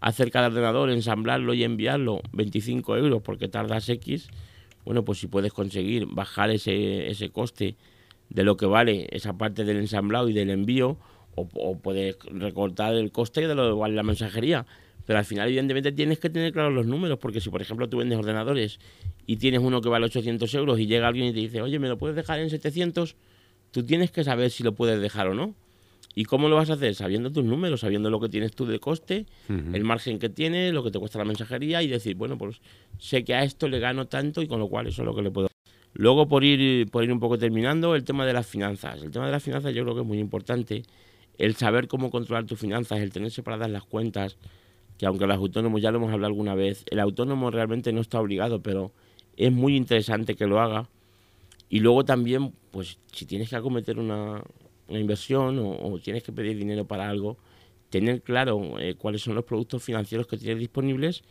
hacer 0.00 0.30
cada 0.30 0.48
ordenador, 0.48 0.90
ensamblarlo 0.90 1.54
y 1.54 1.64
enviarlo 1.64 2.22
25 2.32 2.96
euros 2.96 3.22
porque 3.22 3.48
tardas 3.48 3.88
X, 3.88 4.28
bueno, 4.84 5.04
pues 5.04 5.18
si 5.18 5.26
puedes 5.26 5.52
conseguir 5.52 6.06
bajar 6.06 6.50
ese, 6.50 7.10
ese 7.10 7.30
coste 7.30 7.76
de 8.28 8.44
lo 8.44 8.56
que 8.56 8.66
vale 8.66 9.08
esa 9.10 9.36
parte 9.36 9.64
del 9.64 9.78
ensamblado 9.78 10.28
y 10.28 10.32
del 10.32 10.50
envío, 10.50 10.96
o, 11.34 11.48
o 11.54 11.78
puedes 11.78 12.16
recortar 12.30 12.94
el 12.94 13.12
coste 13.12 13.46
de 13.46 13.54
lo 13.54 13.68
que 13.68 13.80
vale 13.80 13.94
la 13.94 14.02
mensajería. 14.02 14.66
Pero 15.06 15.20
al 15.20 15.24
final, 15.24 15.46
evidentemente, 15.46 15.92
tienes 15.92 16.18
que 16.18 16.28
tener 16.30 16.52
claros 16.52 16.74
los 16.74 16.86
números, 16.86 17.18
porque 17.18 17.40
si, 17.40 17.48
por 17.48 17.62
ejemplo, 17.62 17.88
tú 17.88 17.98
vendes 17.98 18.18
ordenadores 18.18 18.80
y 19.26 19.36
tienes 19.36 19.60
uno 19.60 19.80
que 19.80 19.88
vale 19.88 20.06
800 20.06 20.52
euros 20.54 20.80
y 20.80 20.86
llega 20.86 21.06
alguien 21.06 21.28
y 21.28 21.32
te 21.32 21.40
dice, 21.40 21.62
oye, 21.62 21.78
¿me 21.78 21.88
lo 21.88 21.96
puedes 21.96 22.16
dejar 22.16 22.40
en 22.40 22.50
700? 22.50 23.14
Tú 23.70 23.84
tienes 23.84 24.10
que 24.10 24.24
saber 24.24 24.50
si 24.50 24.64
lo 24.64 24.74
puedes 24.74 25.00
dejar 25.00 25.28
o 25.28 25.34
no. 25.34 25.54
¿Y 26.18 26.24
cómo 26.24 26.48
lo 26.48 26.56
vas 26.56 26.70
a 26.70 26.72
hacer? 26.72 26.94
Sabiendo 26.94 27.30
tus 27.30 27.44
números, 27.44 27.80
sabiendo 27.80 28.08
lo 28.08 28.18
que 28.18 28.30
tienes 28.30 28.52
tú 28.52 28.64
de 28.64 28.80
coste, 28.80 29.26
el 29.50 29.84
margen 29.84 30.18
que 30.18 30.30
tienes, 30.30 30.72
lo 30.72 30.82
que 30.82 30.90
te 30.90 30.98
cuesta 30.98 31.18
la 31.18 31.26
mensajería 31.26 31.82
y 31.82 31.88
decir, 31.88 32.16
bueno, 32.16 32.38
pues 32.38 32.62
sé 32.98 33.22
que 33.22 33.34
a 33.34 33.42
esto 33.42 33.68
le 33.68 33.78
gano 33.80 34.06
tanto 34.06 34.40
y 34.40 34.48
con 34.48 34.58
lo 34.58 34.66
cual 34.66 34.86
eso 34.86 35.02
es 35.02 35.06
lo 35.06 35.14
que 35.14 35.20
le 35.20 35.30
puedo. 35.30 35.48
Luego, 35.92 36.26
por 36.26 36.42
ir, 36.42 36.90
por 36.90 37.04
ir 37.04 37.12
un 37.12 37.20
poco 37.20 37.36
terminando, 37.36 37.94
el 37.94 38.02
tema 38.02 38.24
de 38.24 38.32
las 38.32 38.46
finanzas. 38.46 39.02
El 39.02 39.10
tema 39.10 39.26
de 39.26 39.32
las 39.32 39.42
finanzas 39.42 39.74
yo 39.74 39.82
creo 39.82 39.94
que 39.94 40.00
es 40.00 40.06
muy 40.06 40.18
importante. 40.18 40.84
El 41.36 41.54
saber 41.54 41.86
cómo 41.86 42.10
controlar 42.10 42.46
tus 42.46 42.58
finanzas, 42.58 43.00
el 43.00 43.12
tener 43.12 43.30
separadas 43.30 43.70
las 43.70 43.84
cuentas, 43.84 44.38
que 44.96 45.04
aunque 45.04 45.26
los 45.26 45.36
autónomos 45.36 45.82
ya 45.82 45.90
lo 45.90 45.98
hemos 45.98 46.14
hablado 46.14 46.28
alguna 46.28 46.54
vez, 46.54 46.86
el 46.90 47.00
autónomo 47.00 47.50
realmente 47.50 47.92
no 47.92 48.00
está 48.00 48.18
obligado, 48.18 48.62
pero 48.62 48.90
es 49.36 49.52
muy 49.52 49.76
interesante 49.76 50.34
que 50.34 50.46
lo 50.46 50.62
haga. 50.62 50.88
Y 51.68 51.80
luego 51.80 52.06
también, 52.06 52.54
pues 52.70 52.98
si 53.12 53.26
tienes 53.26 53.50
que 53.50 53.56
acometer 53.56 53.98
una, 53.98 54.42
una 54.88 54.98
inversión 54.98 55.58
o, 55.58 55.98
tienes 56.02 56.22
que 56.22 56.32
pedir 56.32 56.56
dinero 56.56 56.86
para 56.86 57.08
algo, 57.08 57.36
tener 57.90 58.22
claro 58.22 58.78
eh, 58.78 58.94
cuáles 58.94 59.22
son 59.22 59.34
los 59.34 59.44
productos 59.44 59.82
financieros 59.82 60.26
que 60.26 60.36
tienes 60.36 60.58
disponibles 60.58 61.22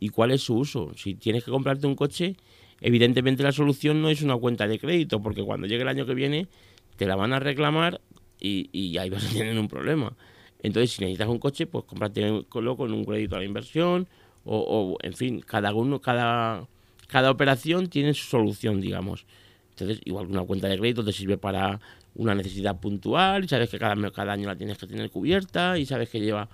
y 0.00 0.08
cuál 0.08 0.32
es 0.32 0.42
su 0.42 0.56
uso. 0.56 0.92
Si 0.96 1.14
tienes 1.14 1.44
que 1.44 1.50
comprarte 1.50 1.86
un 1.86 1.94
coche, 1.94 2.36
evidentemente 2.80 3.42
la 3.42 3.52
solución 3.52 4.02
no 4.02 4.10
es 4.10 4.22
una 4.22 4.36
cuenta 4.36 4.66
de 4.66 4.78
crédito, 4.78 5.20
porque 5.20 5.42
cuando 5.42 5.66
llegue 5.66 5.82
el 5.82 5.88
año 5.88 6.06
que 6.06 6.14
viene 6.14 6.48
te 6.96 7.06
la 7.06 7.16
van 7.16 7.32
a 7.32 7.40
reclamar 7.40 8.00
y, 8.40 8.98
ahí 8.98 9.10
vas 9.10 9.24
a 9.24 9.32
tener 9.32 9.58
un 9.58 9.68
problema. 9.68 10.16
Entonces, 10.62 10.92
si 10.92 11.00
necesitas 11.00 11.28
un 11.28 11.38
coche, 11.38 11.66
pues 11.66 11.84
cómpratelo 11.84 12.46
con 12.48 12.92
un 12.92 13.04
crédito 13.04 13.36
a 13.36 13.38
la 13.38 13.44
inversión 13.44 14.08
o, 14.44 14.58
o, 14.58 14.96
en 15.02 15.14
fin, 15.14 15.40
cada 15.40 15.72
uno, 15.74 16.00
cada, 16.00 16.68
cada 17.06 17.30
operación 17.30 17.88
tiene 17.88 18.14
su 18.14 18.26
solución, 18.26 18.80
digamos. 18.80 19.26
Entonces, 19.70 20.00
igual 20.04 20.26
una 20.26 20.42
cuenta 20.42 20.68
de 20.68 20.78
crédito 20.78 21.04
te 21.04 21.12
sirve 21.12 21.36
para 21.36 21.80
una 22.14 22.34
necesidad 22.34 22.78
puntual 22.80 23.44
y 23.44 23.48
sabes 23.48 23.68
que 23.68 23.78
cada, 23.78 24.10
cada 24.10 24.32
año 24.32 24.46
la 24.46 24.56
tienes 24.56 24.78
que 24.78 24.86
tener 24.86 25.10
cubierta 25.10 25.78
y 25.78 25.86
sabes 25.86 26.08
que 26.08 26.20
lleva 26.20 26.48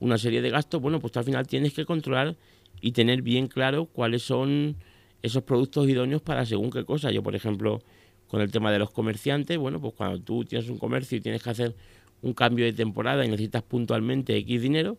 una 0.00 0.18
serie 0.18 0.42
de 0.42 0.50
gastos, 0.50 0.80
bueno, 0.80 1.00
pues 1.00 1.16
al 1.16 1.24
final 1.24 1.46
tienes 1.46 1.72
que 1.72 1.84
controlar 1.84 2.36
y 2.80 2.92
tener 2.92 3.22
bien 3.22 3.48
claro 3.48 3.86
cuáles 3.86 4.22
son 4.22 4.76
esos 5.22 5.42
productos 5.42 5.88
idóneos 5.88 6.22
para 6.22 6.46
según 6.46 6.70
qué 6.70 6.84
cosa. 6.84 7.10
Yo, 7.10 7.22
por 7.22 7.34
ejemplo, 7.34 7.82
con 8.28 8.40
el 8.40 8.50
tema 8.50 8.70
de 8.70 8.78
los 8.78 8.90
comerciantes, 8.90 9.58
bueno, 9.58 9.80
pues 9.80 9.94
cuando 9.94 10.20
tú 10.20 10.44
tienes 10.44 10.68
un 10.68 10.78
comercio 10.78 11.18
y 11.18 11.20
tienes 11.20 11.42
que 11.42 11.50
hacer 11.50 11.74
un 12.22 12.32
cambio 12.32 12.64
de 12.64 12.72
temporada 12.72 13.24
y 13.24 13.28
necesitas 13.28 13.62
puntualmente 13.62 14.36
X 14.36 14.62
dinero, 14.62 14.98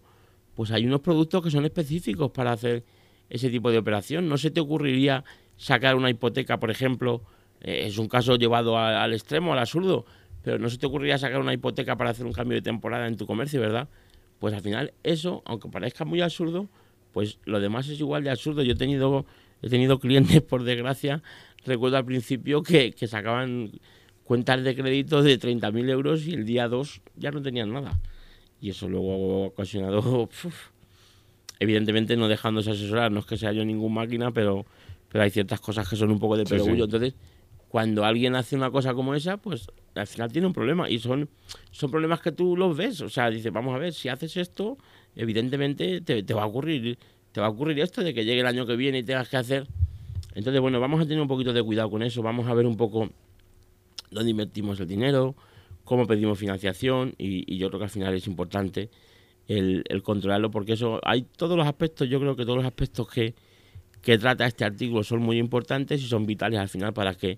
pues 0.56 0.72
hay 0.72 0.86
unos 0.86 1.02
productos 1.02 1.44
que 1.44 1.52
son 1.52 1.66
específicos 1.66 2.32
para 2.32 2.52
hacer 2.52 2.84
ese 3.30 3.50
tipo 3.50 3.72
de 3.72 3.78
operación. 3.78 4.28
No 4.28 4.38
se 4.38 4.52
te 4.52 4.60
ocurriría 4.60 5.24
sacar 5.56 5.96
una 5.96 6.10
hipoteca, 6.10 6.60
por 6.60 6.72
ejemplo, 6.72 7.22
eh, 7.62 7.86
es 7.86 7.98
un 7.98 8.08
caso 8.08 8.36
llevado 8.36 8.78
al 8.78 9.14
extremo, 9.14 9.54
al 9.54 9.60
absurdo, 9.60 10.06
pero 10.44 10.60
no 10.60 10.70
se 10.70 10.78
te 10.78 10.86
ocurriría 10.86 11.18
sacar 11.18 11.40
una 11.40 11.54
hipoteca 11.54 11.96
para 11.98 12.12
hacer 12.12 12.26
un 12.26 12.34
cambio 12.34 12.56
de 12.56 12.62
temporada 12.62 13.08
en 13.08 13.18
tu 13.18 13.26
comercio, 13.26 13.60
¿verdad? 13.60 13.88
Pues 14.40 14.54
al 14.54 14.62
final 14.62 14.94
eso, 15.04 15.44
aunque 15.46 15.70
parezca 15.70 16.06
muy 16.06 16.22
absurdo, 16.22 16.70
pues 17.12 17.40
lo 17.46 17.60
demás 17.60 17.88
es 17.90 18.00
igual 18.00 18.24
de 18.24 18.32
absurdo. 18.32 18.64
Yo 18.64 18.74
he 18.74 18.78
tenido, 18.78 19.26
he 19.62 19.70
tenido 19.70 20.00
clientes, 20.00 20.42
por 20.50 20.64
desgracia, 20.64 21.22
recuerdo 21.66 21.98
al 21.98 22.06
principio 22.06 22.64
que, 22.64 22.92
que 22.92 23.08
sacaban 23.08 23.72
cuentas 24.24 24.64
de 24.64 24.76
crédito 24.76 25.24
de 25.24 25.40
30.000 25.40 25.90
euros 25.90 26.28
y 26.28 26.34
el 26.34 26.46
día 26.46 26.68
2 26.68 27.02
ya 27.18 27.32
no 27.32 27.42
tenían 27.42 27.74
nada. 27.74 28.00
Y 28.62 28.70
eso 28.70 28.88
luego 28.88 29.44
ha 29.44 29.48
ocasionado, 29.48 30.30
evidentemente 31.60 32.16
no 32.16 32.28
dejándose 32.28 32.72
asesorar, 32.72 33.12
no 33.12 33.20
es 33.20 33.26
que 33.26 33.38
sea 33.38 33.52
yo 33.52 33.66
ninguna 33.66 33.96
máquina, 33.96 34.32
pero, 34.32 34.66
pero 35.10 35.24
hay 35.24 35.32
ciertas 35.32 35.60
cosas 35.60 35.90
que 35.90 35.96
son 35.96 36.12
un 36.12 36.20
poco 36.20 36.38
de 36.38 36.46
perogullo. 36.46 36.86
Entonces, 36.86 37.16
cuando 37.70 38.04
alguien 38.04 38.36
hace 38.36 38.56
una 38.56 38.72
cosa 38.72 38.96
como 38.96 39.14
esa, 39.14 39.38
pues 39.38 39.68
al 39.96 40.08
final 40.08 40.32
tiene 40.32 40.48
un 40.48 40.54
problema. 40.54 40.90
Y 40.90 41.00
son, 41.00 41.30
son 41.72 41.92
problemas 41.92 42.20
que 42.20 42.32
tú 42.32 42.58
los 42.58 42.76
ves. 42.76 43.00
O 43.02 43.10
sea, 43.10 43.30
dices, 43.30 43.54
vamos 43.54 43.76
a 43.76 43.78
ver, 43.78 43.94
si 43.94 44.10
haces 44.10 44.36
esto, 44.38 44.78
evidentemente 45.16 46.02
te, 46.02 46.34
va 46.34 46.44
a 46.44 46.46
ocurrir, 46.48 46.98
te 47.32 47.40
va 47.40 47.48
a 47.48 47.50
ocurrir 47.50 47.80
esto 47.80 48.04
de 48.04 48.14
que 48.14 48.26
llegue 48.26 48.42
el 48.42 48.48
año 48.48 48.66
que 48.66 48.76
viene 48.76 49.00
y 49.00 49.04
tengas 49.04 49.30
que 49.30 49.38
hacer. 49.38 49.68
Entonces, 50.34 50.60
bueno, 50.62 50.80
vamos 50.80 51.00
a 51.00 51.04
tener 51.04 51.22
un 51.22 51.28
poquito 51.28 51.54
de 51.54 51.62
cuidado 51.62 51.92
con 51.92 52.02
eso. 52.02 52.24
Vamos 52.24 52.48
a 52.48 52.56
ver 52.56 52.66
un 52.66 52.76
poco 52.76 53.10
dónde 54.10 54.32
invertimos 54.32 54.80
el 54.80 54.88
dinero, 54.88 55.36
cómo 55.84 56.08
pedimos 56.08 56.40
financiación. 56.40 57.14
Y, 57.20 57.56
yo 57.58 57.68
creo 57.68 57.80
que 57.80 57.86
al 57.86 57.92
final 57.92 58.16
es 58.16 58.26
importante 58.26 58.90
el, 59.48 59.84
el 59.90 60.02
controlarlo, 60.02 60.50
porque 60.50 60.74
eso 60.74 61.00
hay 61.04 61.22
todos 61.22 61.56
los 61.56 61.68
aspectos, 61.68 62.10
yo 62.10 62.20
creo 62.20 62.36
que 62.36 62.46
todos 62.46 62.58
los 62.58 62.66
aspectos 62.66 63.08
que, 63.10 63.36
que 64.02 64.18
trata 64.18 64.48
este 64.48 64.66
artículo 64.66 65.04
son 65.04 65.22
muy 65.22 65.38
importantes 65.38 66.02
y 66.02 66.08
son 66.08 66.26
vitales 66.26 66.60
al 66.60 66.70
final 66.70 66.94
para 66.94 67.14
que 67.14 67.38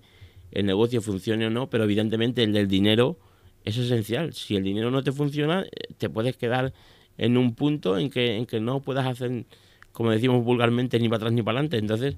el 0.52 0.66
negocio 0.66 1.02
funcione 1.02 1.46
o 1.46 1.50
no, 1.50 1.68
pero 1.68 1.84
evidentemente 1.84 2.42
el 2.42 2.52
del 2.52 2.68
dinero 2.68 3.16
es 3.64 3.76
esencial. 3.76 4.32
Si 4.32 4.56
el 4.56 4.62
dinero 4.62 4.90
no 4.90 5.02
te 5.02 5.12
funciona, 5.12 5.62
eh, 5.62 5.94
te 5.96 6.08
puedes 6.08 6.36
quedar 6.36 6.72
en 7.18 7.36
un 7.36 7.54
punto 7.54 7.98
en 7.98 8.10
que, 8.10 8.36
en 8.36 8.46
que 8.46 8.60
no 8.60 8.80
puedas 8.80 9.06
hacer, 9.06 9.44
como 9.92 10.10
decimos 10.10 10.44
vulgarmente, 10.44 10.98
ni 10.98 11.08
para 11.08 11.16
atrás 11.18 11.32
ni 11.32 11.42
para 11.42 11.58
adelante. 11.58 11.78
Entonces, 11.78 12.16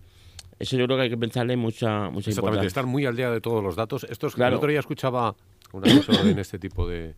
eso 0.58 0.76
yo 0.76 0.86
creo 0.86 0.96
que 0.96 1.04
hay 1.04 1.10
que 1.10 1.18
pensarle 1.18 1.56
mucha, 1.56 2.10
mucha 2.10 2.30
Exactamente, 2.30 2.66
estar 2.66 2.86
muy 2.86 3.06
al 3.06 3.16
día 3.16 3.30
de 3.30 3.40
todos 3.40 3.62
los 3.62 3.76
datos. 3.76 4.04
Esto 4.04 4.26
es, 4.26 4.34
claro. 4.34 4.54
El 4.54 4.58
otro 4.58 4.68
día 4.68 4.80
escuchaba 4.80 5.34
una 5.72 5.84
persona 5.84 6.30
en 6.30 6.38
este 6.38 6.58
tipo 6.58 6.88
de, 6.88 7.14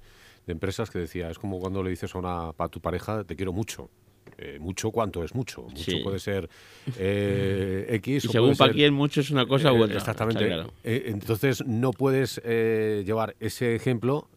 de, 0.47 0.53
empresas 0.53 0.91
que 0.91 0.99
decía, 0.99 1.31
es 1.31 1.39
como 1.39 1.59
cuando 1.59 1.83
le 1.83 1.91
dices 1.91 2.15
a, 2.15 2.19
una, 2.19 2.51
a 2.57 2.69
tu 2.69 2.81
pareja, 2.81 3.25
te 3.25 3.37
quiero 3.37 3.53
mucho. 3.53 3.91
Eh, 4.39 4.59
mucho 4.61 4.91
cuánto 4.91 5.25
es 5.25 5.35
mucho. 5.35 5.63
Mucho 5.63 6.03
puede 6.03 6.19
ser 6.19 6.49
eh, 6.99 7.87
X. 7.91 8.27
Y 8.27 8.29
según 8.29 8.55
para 8.55 8.73
quién 8.73 8.93
mucho 8.93 9.21
es 9.21 9.31
una 9.31 9.47
cosa 9.47 9.73
u 9.73 9.83
otra. 9.83 9.97
Exactamente. 9.97 10.65
Eh, 10.85 11.05
entonces 11.07 11.65
no 11.67 11.91
puedes 11.93 12.41
llevar 12.45 13.35
ese 13.41 13.75
ejemplo 13.75 14.29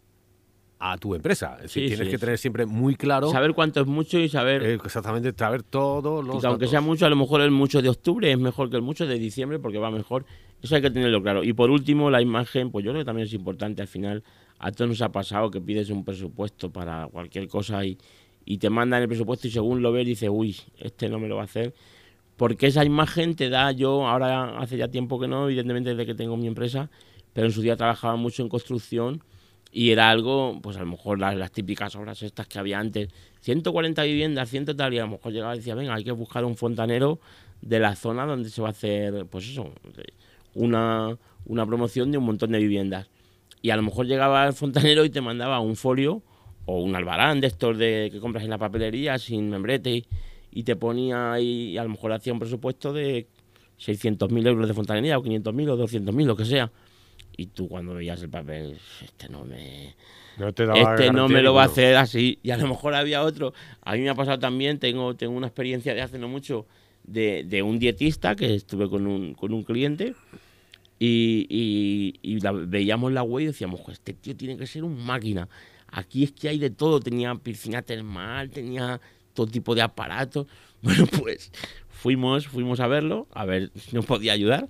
a 0.80 0.98
tu 0.98 1.14
empresa. 1.14 1.58
tienes 1.72 2.08
que 2.08 2.18
tener 2.18 2.38
siempre 2.38 2.66
muy 2.66 2.96
claro. 2.96 3.30
Saber 3.30 3.54
cuánto 3.54 3.82
es 3.82 3.88
mucho 3.88 4.18
y 4.20 4.30
saber. 4.30 4.64
exactamente, 4.64 5.34
saber 5.38 5.64
todo 5.64 6.22
los. 6.22 6.44
aunque 6.46 6.68
sea 6.68 6.82
mucho, 6.82 7.06
a 7.06 7.10
lo 7.10 7.18
mejor 7.18 7.42
el 7.42 7.52
mucho 7.52 7.82
de 7.82 7.90
octubre 7.90 8.32
es 8.32 8.40
mejor 8.40 8.70
que 8.70 8.78
el 8.78 8.82
mucho 8.82 9.06
de 9.06 9.20
diciembre 9.20 9.60
porque 9.60 9.80
va 9.80 9.92
mejor. 9.92 10.26
Eso 10.62 10.76
hay 10.76 10.82
que 10.82 10.92
tenerlo 10.92 11.22
claro. 11.22 11.44
Y 11.44 11.54
por 11.54 11.70
último, 11.70 12.10
la 12.10 12.22
imagen, 12.22 12.70
pues 12.72 12.84
yo 12.84 12.92
creo 12.92 13.02
que 13.02 13.06
también 13.06 13.28
es 13.28 13.34
importante 13.34 13.82
al 13.82 13.88
final. 13.88 14.24
A 14.58 14.72
todos 14.72 14.90
nos 14.90 15.02
ha 15.02 15.10
pasado 15.10 15.50
que 15.50 15.62
pides 15.62 15.90
un 15.90 16.04
presupuesto 16.04 16.70
para 16.70 17.08
cualquier 17.08 17.48
cosa 17.48 17.86
y, 17.86 17.98
y 18.50 18.58
te 18.58 18.72
mandan 18.72 19.04
el 19.04 19.08
presupuesto 19.08 19.48
y 19.48 19.52
según 19.52 19.84
lo 19.84 19.92
ves 19.92 20.08
dices, 20.08 20.28
uy, 20.28 20.58
este 20.80 21.08
no 21.08 21.20
me 21.20 21.28
lo 21.28 21.36
va 21.36 21.44
a 21.44 21.46
hacer. 21.46 21.76
Porque 22.36 22.66
esa 22.66 22.84
imagen 22.84 23.36
te 23.36 23.48
da, 23.48 23.72
yo 23.72 24.08
ahora 24.08 24.58
hace 24.58 24.76
ya 24.76 24.88
tiempo 24.88 25.20
que 25.20 25.28
no, 25.28 25.46
evidentemente 25.46 25.92
desde 25.92 26.08
que 26.08 26.16
tengo 26.16 26.36
mi 26.36 26.48
empresa, 26.48 26.90
pero 27.32 27.46
en 27.46 27.54
su 27.54 27.62
día 27.62 27.76
trabajaba 27.76 28.16
mucho 28.16 28.42
en 28.42 28.50
construcción 28.50 29.24
y 29.72 29.92
era 29.92 30.10
algo, 30.10 30.60
pues 30.64 30.78
a 30.78 30.80
lo 30.80 30.88
mejor 30.88 31.20
las, 31.20 31.52
típicas 31.52 31.96
obras 31.96 32.24
estas 32.24 32.48
que 32.48 32.58
había 32.58 32.80
antes, 32.80 33.10
140 33.42 34.02
viviendas, 34.02 34.50
100 34.50 34.76
tal, 34.76 34.96
y 34.96 34.98
a 34.98 35.04
lo 35.04 35.10
mejor 35.10 35.32
llegaba 35.32 35.54
y 35.54 35.60
decía, 35.60 35.76
venga, 35.76 35.94
hay 35.94 36.04
que 36.04 36.12
buscar 36.12 36.44
un 36.44 36.58
fontanero 36.58 37.20
de 37.62 37.78
la 37.78 37.96
zona 37.96 38.26
donde 38.26 38.50
se 38.50 38.64
va 38.64 38.70
a 38.70 38.72
hacer, 38.72 39.28
pues 39.28 39.48
eso, 39.48 39.72
una, 40.56 41.16
una 41.46 41.68
promoción 41.68 42.12
de 42.12 42.18
un 42.18 42.26
montón 42.26 42.52
de 42.52 42.58
viviendas. 42.58 43.12
y 43.62 43.70
a 43.70 43.76
lo 43.76 43.84
mejor 43.84 44.08
llegaba 44.08 44.48
el 44.48 44.54
fontanero 44.54 45.06
y 45.06 45.12
te 45.12 45.22
mandaba 45.22 45.60
un 45.60 45.76
folio 45.76 46.24
o 46.66 46.82
un 46.82 46.96
albarán 46.96 47.42
de 47.42 47.48
estos 47.48 47.78
de, 47.78 48.10
que 48.12 48.20
compras 48.20 48.44
en 48.44 48.50
la 48.50 48.58
papelería 48.58 49.18
sin 49.18 49.50
membrete 49.50 50.06
y, 50.52 50.64
te 50.64 50.76
ponía 50.76 51.34
ahí, 51.34 51.72
y 51.72 51.78
a 51.78 51.84
lo 51.84 51.90
mejor 51.90 52.12
hacía 52.12 52.34
un 52.34 52.40
presupuesto 52.40 52.94
de 52.94 53.28
600.000 53.80 54.48
euros 54.48 54.68
de 54.68 54.74
fontanería 54.74 55.18
o 55.18 55.24
500.000 55.24 55.70
o 55.70 55.78
200.000, 55.78 56.26
lo 56.26 56.36
que 56.36 56.46
sea. 56.46 56.72
Y 57.38 57.48
tú 57.48 57.68
cuando 57.68 57.94
veías 57.94 58.22
el 58.22 58.30
papel, 58.30 58.78
este 59.04 59.30
no 59.30 59.46
me... 59.46 59.96
este 60.38 61.12
no 61.12 61.30
me 61.30 61.42
lo 61.42 61.54
va 61.54 61.64
a 61.64 61.66
hacer 61.68 61.96
así. 61.96 62.40
Y 62.44 62.52
a 62.52 62.58
lo 62.58 62.68
mejor 62.68 62.96
había 62.96 63.24
otro. 63.24 63.54
A 63.82 63.94
mí 63.94 64.02
me 64.02 64.10
ha 64.10 64.16
pasado 64.16 64.40
también, 64.40 64.80
tengo, 64.80 65.16
tengo 65.16 65.34
una 65.34 65.48
experiencia 65.48 65.94
de 65.94 66.02
hace 66.02 66.20
no 66.20 66.28
mucho 66.28 66.66
de, 67.04 67.44
de 67.46 67.62
un 67.62 67.80
dietista 67.80 68.36
que 68.36 68.56
estuve 68.56 68.90
con 68.90 69.08
un, 69.08 69.34
con 69.34 69.54
un 69.54 69.64
cliente 69.64 70.16
y, 71.00 72.18
y, 72.22 72.40
veíamos 72.68 73.14
la 73.14 73.24
web 73.24 73.44
y 73.44 73.48
decíamos, 73.48 73.82
este 73.90 74.14
tío 74.14 74.36
tiene 74.36 74.58
que 74.58 74.68
ser 74.68 74.84
un 74.84 75.02
máquina. 75.04 75.48
Aquí 75.92 76.24
es 76.24 76.32
que 76.32 76.50
hay 76.50 76.60
de 76.60 76.70
todo, 76.70 77.00
tenía 77.00 77.34
piscina 77.36 77.82
termal, 77.82 78.50
tenía 78.50 79.00
todo 79.34 79.48
tipo 79.48 79.76
de 79.76 79.82
aparatos. 79.82 80.48
Bueno, 80.82 81.08
pues 81.08 81.52
fuimos, 81.90 82.48
fuimos 82.48 82.80
a 82.80 82.88
verlo, 82.88 83.28
a 83.34 83.44
ver 83.44 83.70
si 83.76 83.94
nos 83.94 84.06
podía 84.06 84.32
ayudar. 84.32 84.70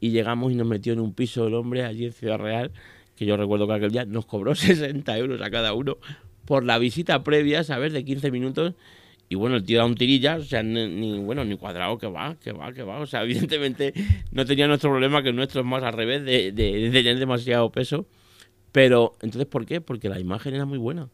Y 0.00 0.10
llegamos 0.10 0.52
y 0.52 0.54
nos 0.54 0.66
metió 0.66 0.92
en 0.92 1.00
un 1.00 1.14
piso 1.14 1.46
el 1.46 1.54
hombre 1.54 1.82
allí 1.82 2.04
en 2.04 2.12
Ciudad 2.12 2.36
Real, 2.36 2.72
que 3.16 3.24
yo 3.24 3.38
recuerdo 3.38 3.66
que 3.66 3.72
aquel 3.72 3.90
día 3.90 4.04
nos 4.04 4.26
cobró 4.26 4.54
60 4.56 5.16
euros 5.16 5.40
a 5.40 5.50
cada 5.50 5.72
uno 5.72 5.96
por 6.44 6.62
la 6.64 6.76
visita 6.76 7.24
previa, 7.24 7.64
¿sabes? 7.64 7.94
De 7.94 8.04
15 8.04 8.30
minutos 8.30 8.74
y 9.32 9.36
bueno, 9.36 9.54
el 9.54 9.64
tío 9.64 9.78
da 9.78 9.84
un 9.84 9.94
tirilla, 9.94 10.38
o 10.38 10.42
sea, 10.42 10.64
ni, 10.64 11.20
bueno, 11.20 11.44
ni 11.44 11.56
cuadrado 11.56 11.96
que 11.98 12.08
va, 12.08 12.36
que 12.40 12.50
va, 12.50 12.72
que 12.72 12.82
va. 12.82 12.98
O 12.98 13.06
sea, 13.06 13.22
evidentemente 13.24 13.94
no 14.32 14.44
tenía 14.44 14.66
nuestro 14.66 14.90
problema, 14.90 15.22
que 15.22 15.32
nuestro 15.32 15.60
es 15.60 15.66
más 15.66 15.84
al 15.84 15.92
revés, 15.92 16.24
de, 16.24 16.50
de, 16.50 16.90
tener 16.90 17.16
demasiado 17.20 17.70
peso. 17.70 18.06
Pero, 18.72 19.12
entonces, 19.20 19.46
¿por 19.46 19.66
qué? 19.66 19.80
Porque 19.80 20.08
la 20.08 20.18
imagen 20.18 20.54
era 20.54 20.64
muy 20.64 20.78
buena. 20.78 21.08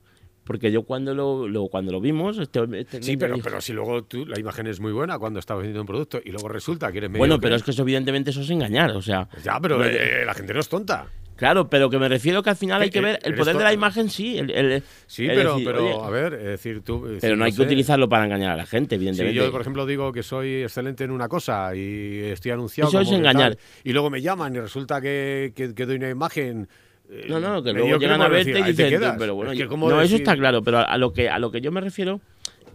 Porque 0.45 0.71
yo 0.71 0.85
cuando 0.85 1.13
lo, 1.13 1.69
cuando 1.69 1.91
lo 1.91 2.01
vimos... 2.01 2.39
Este, 2.39 2.61
este 2.79 3.03
sí, 3.03 3.17
pero, 3.17 3.37
pero 3.43 3.61
si 3.61 3.73
luego 3.73 4.05
tú, 4.05 4.25
la 4.25 4.39
imagen 4.39 4.69
es 4.69 4.79
muy 4.79 4.93
buena 4.93 5.19
cuando 5.19 5.41
estás 5.41 5.57
vendiendo 5.57 5.81
un 5.81 5.87
producto 5.89 6.21
y 6.25 6.31
luego 6.31 6.49
resulta 6.49 6.93
que 6.93 6.99
eres 6.99 7.11
medio... 7.11 7.19
Bueno, 7.19 7.41
pero 7.41 7.57
es 7.57 7.65
que 7.65 7.73
eso 7.73 7.83
evidentemente 7.83 8.31
eso 8.31 8.43
es 8.43 8.51
engañar, 8.51 8.93
o 8.93 9.03
sea... 9.03 9.29
Ya, 9.43 9.59
pero 9.61 9.85
eh, 9.85 10.25
la 10.25 10.35
gente 10.35 10.55
no 10.55 10.61
es 10.61 10.69
tonta. 10.69 11.09
Claro, 11.37 11.69
pero 11.69 11.91
que 11.91 11.99
me 11.99 12.09
refiero 12.09 12.43
que 12.43 12.51
al 12.51 12.57
final 12.57 12.81
hay 12.81 12.91
que 12.91 13.01
ver 13.01 13.19
el 13.23 13.35
poder 13.35 13.59
de 13.59 13.65
la 13.65 13.73
imagen, 13.73 14.09
sí. 14.09 14.39
El, 14.39 14.83
sí, 15.07 15.27
pero, 15.27 15.59
pero 15.63 16.03
a 16.03 16.11
ver, 16.11 16.33
es 16.35 16.45
decir, 16.45 16.81
tú. 16.81 17.07
pero 17.21 17.37
no 17.37 17.45
hay 17.45 17.53
que 17.53 17.61
utilizarlo 17.61 18.09
para 18.09 18.25
engañar 18.25 18.53
a 18.53 18.57
la 18.57 18.67
gente, 18.67 18.95
evidentemente. 18.95 19.39
Si 19.39 19.45
yo, 19.45 19.53
por 19.53 19.61
ejemplo, 19.61 19.85
digo 19.85 20.13
que 20.13 20.23
soy 20.23 20.63
excelente 20.63 21.05
en 21.05 21.11
una 21.11 21.29
cosa 21.29 21.75
y 21.77 22.21
estoy 22.21 22.53
anunciado. 22.53 22.89
Eso 22.89 23.01
es 23.01 23.11
engañar. 23.11 23.57
y 23.85 23.93
luego 23.93 24.09
me 24.09 24.23
llaman 24.23 24.55
y 24.57 24.61
resulta 24.61 25.01
que, 25.01 25.53
que, 25.55 25.87
doy 25.87 25.97
una 25.97 26.09
imagen. 26.09 26.69
Eh, 27.09 27.27
no, 27.29 27.39
no, 27.39 27.63
que 27.63 27.73
luego 27.73 27.99
llegan 27.99 28.21
a 28.21 28.29
verte 28.29 28.59
y 28.59 28.63
dicen. 28.63 29.01
Pero 29.19 29.35
bueno, 29.35 29.53
no, 29.55 30.01
eso 30.01 30.17
está 30.17 30.37
claro, 30.37 30.63
pero 30.63 30.79
a 30.79 30.99
lo 30.99 31.13
que 31.13 31.29
a 31.29 31.39
lo 31.39 31.51
que 31.51 31.61
yo 31.61 31.71
me 31.71 31.81
refiero 31.81 32.21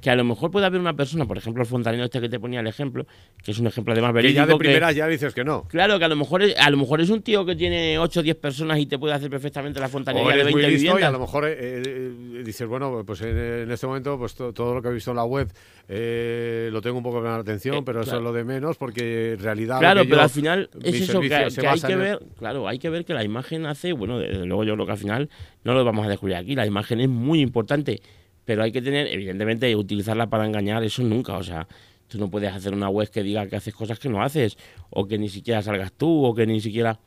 que 0.02 0.10
a 0.10 0.16
lo 0.16 0.24
mejor 0.24 0.50
puede 0.52 0.66
haber 0.66 0.82
una 0.82 0.96
persona, 0.96 1.26
por 1.26 1.38
ejemplo, 1.38 1.62
el 1.62 1.70
fontanero 1.70 2.04
este 2.04 2.20
que 2.20 2.28
te 2.28 2.40
ponía 2.40 2.60
el 2.60 2.68
ejemplo, 2.68 3.06
que 3.44 3.52
es 3.52 3.60
un 3.60 3.68
ejemplo 3.68 3.94
además 3.94 4.14
verídico. 4.14 4.42
Que 4.42 4.48
ya 4.48 4.54
de 4.54 4.58
primeras 4.58 4.96
ya 4.96 5.08
dices 5.08 5.34
que 5.34 5.44
no. 5.44 5.68
Claro, 5.68 6.00
que 6.00 6.06
a 6.06 6.08
lo 6.08 6.16
mejor 6.16 6.42
es, 6.42 6.58
a 6.58 6.70
lo 6.72 6.78
mejor 6.78 7.02
es 7.02 7.10
un 7.10 7.22
tío 7.22 7.46
que 7.46 7.56
tiene 7.56 8.00
8 8.00 8.20
o 8.20 8.24
10 8.24 8.36
personas 8.38 8.80
y 8.80 8.88
te 8.88 8.98
puede 8.98 9.14
hacer 9.14 9.30
perfectamente 9.30 9.80
la 9.80 9.90
fontanería 9.90 10.36
de 10.36 10.44
20 10.44 10.68
viviendas. 10.68 11.02
Y 11.02 11.04
a 11.04 11.12
lo 11.12 11.20
mejor 11.20 11.48
eh, 11.48 11.56
eh, 11.60 12.44
dices, 12.44 12.68
bueno, 12.68 13.04
pues 13.06 13.22
en, 13.22 13.70
este 13.70 13.86
momento 13.86 14.18
pues 14.18 14.34
todo 14.34 14.74
lo 14.74 14.82
que 14.82 14.90
he 14.90 14.94
visto 14.94 15.12
en 15.12 15.18
la 15.18 15.26
web 15.26 15.52
eh, 15.88 16.70
lo 16.72 16.82
tengo 16.82 16.98
un 16.98 17.04
poco 17.04 17.20
en 17.20 17.28
atención, 17.28 17.86
pero 17.86 18.02
eso 18.02 18.18
es 18.18 18.24
lo 18.24 18.34
de 18.34 18.44
menos 18.44 18.78
porque 18.78 19.34
en 19.34 19.40
realidad... 19.40 19.80
Claro, 19.80 20.04
pero 20.10 20.22
al 20.22 20.30
final 20.30 20.70
es 20.82 21.02
eso 21.02 21.22
que, 21.22 21.34
hay 21.34 21.80
que 21.80 21.96
ver, 21.96 22.20
claro, 22.40 22.68
hay 22.68 22.80
que 22.80 22.90
ver 22.90 23.06
que 23.06 23.14
la 23.14 23.24
imagen 23.24 23.68
hace, 23.68 23.94
bueno, 23.94 24.18
desde 24.18 24.46
luego 24.46 24.64
yo 24.64 24.74
creo 24.74 24.86
que 24.88 24.92
al 24.94 24.98
final 24.98 25.30
no 25.64 25.74
lo 25.74 25.86
vamos 25.86 26.06
a 26.08 26.10
descubrir 26.10 26.38
aquí, 26.38 26.56
la 26.56 26.66
imagen 26.66 27.02
es 27.02 27.10
muy 27.10 27.42
importante 27.42 28.02
pero 28.46 28.64
hay 28.64 28.72
que 28.72 28.82
tener, 28.82 29.08
evidentemente, 29.08 29.76
utilizarla 29.76 30.30
para 30.30 30.46
engañar, 30.46 30.84
eso 30.84 31.04
nunca. 31.04 31.38
O 31.38 31.44
sea, 31.44 31.68
tú 32.08 32.18
no 32.18 32.30
puedes 32.30 32.52
hacer 32.52 32.74
una 32.74 32.90
web 32.90 33.10
que 33.10 33.24
diga 33.24 33.48
que 33.48 33.56
haces 33.56 33.74
cosas 33.74 34.00
que 34.00 34.10
no 34.10 34.22
haces, 34.22 34.58
o 34.90 35.08
que 35.08 35.18
ni 35.18 35.30
siquiera 35.30 35.62
salgas 35.62 35.94
tú, 35.94 36.26
o 36.26 36.34
que 36.34 36.46
ni 36.46 36.60
siquiera. 36.60 37.00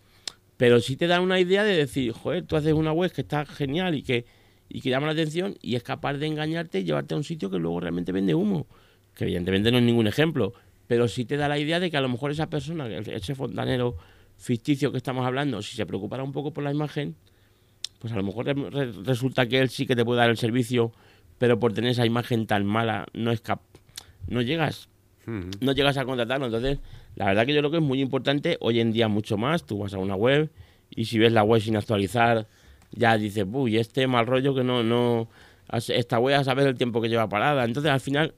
Pero 0.57 0.81
sí 0.81 0.97
te 0.97 1.07
da 1.07 1.21
una 1.21 1.41
idea 1.41 1.65
de 1.65 1.77
decir, 1.77 2.13
joder, 2.13 2.45
tú 2.47 2.57
haces 2.57 2.73
una 2.73 2.93
web 2.93 3.11
que 3.13 3.23
está 3.23 3.45
genial 3.45 3.95
y 3.95 4.03
que, 4.03 4.25
y 4.69 4.81
que 4.81 4.91
llama 4.91 5.07
la 5.07 5.13
atención 5.13 5.57
y 5.61 5.75
es 5.75 5.83
capaz 5.83 6.15
de 6.15 6.27
engañarte 6.27 6.81
y 6.81 6.85
llevarte 6.85 7.15
a 7.15 7.17
un 7.17 7.25
sitio 7.25 7.51
que 7.51 7.59
luego 7.59 7.81
realmente 7.81 8.13
vende 8.13 8.35
humo. 8.35 8.67
Que 9.15 9.25
evidentemente 9.25 9.71
no 9.71 9.79
es 9.79 9.85
ningún 9.85 10.07
ejemplo, 10.07 10.55
pero 10.87 11.09
sí 11.09 11.25
te 11.25 11.37
da 11.37 11.49
la 11.49 11.59
idea 11.59 11.81
de 11.81 11.91
que 11.91 11.97
a 11.97 12.01
lo 12.01 12.09
mejor 12.09 12.31
esa 12.31 12.49
persona, 12.49 12.89
ese 12.89 13.35
fontanero 13.35 13.97
ficticio 14.37 14.91
que 14.93 14.99
estamos 14.99 15.27
hablando, 15.27 15.61
si 15.63 15.77
se 15.77 15.87
preocupara 15.87 16.23
un 16.23 16.33
poco 16.33 16.53
por 16.53 16.65
la 16.65 16.71
imagen, 16.71 17.17
pues 17.99 18.13
a 18.13 18.17
lo 18.17 18.23
mejor 18.23 18.47
resulta 19.05 19.47
que 19.47 19.59
él 19.59 19.71
sí 19.71 19.87
que 19.87 19.97
te 19.97 20.05
puede 20.05 20.21
dar 20.21 20.31
el 20.31 20.37
servicio 20.37 20.93
pero 21.45 21.61
por 21.61 21.75
tener 21.75 21.91
esa 21.91 22.07
imagen 22.07 22.47
tan 22.47 22.65
mala 22.65 23.05
no 23.13 23.31
es 23.31 23.43
no 24.29 24.41
llegas 24.41 24.89
no 25.27 25.73
llegas 25.73 25.99
a 25.99 26.07
contratarlo. 26.07 26.47
Entonces 26.47 26.79
la 27.17 27.27
verdad 27.27 27.45
que 27.45 27.53
yo 27.53 27.61
creo 27.61 27.71
que 27.71 27.77
es 27.77 27.83
muy 27.83 28.01
importante 28.01 28.57
hoy 28.61 28.81
en 28.81 28.93
día 28.93 29.09
mucho 29.09 29.37
más. 29.37 29.67
Tú 29.67 29.77
vas 29.77 29.93
a 29.93 29.99
una 29.99 30.15
web 30.15 30.51
y 30.89 31.05
si 31.05 31.19
ves 31.19 31.35
la 31.35 31.43
web 31.43 31.61
sin 31.61 31.77
actualizar 31.77 32.47
ya 32.93 33.19
dices 33.19 33.45
uy 33.53 33.77
este 33.77 34.07
mal 34.07 34.27
rollo 34.27 34.55
que 34.55 34.65
no 34.65 34.83
no 34.83 35.29
esta 35.71 36.19
web 36.19 36.37
a 36.37 36.45
saber 36.45 36.67
el 36.67 36.77
tiempo 36.77 37.03
que 37.03 37.11
lleva 37.11 37.29
parada 37.29 37.67
entonces 37.67 37.93
al 37.93 38.01
final 38.01 38.33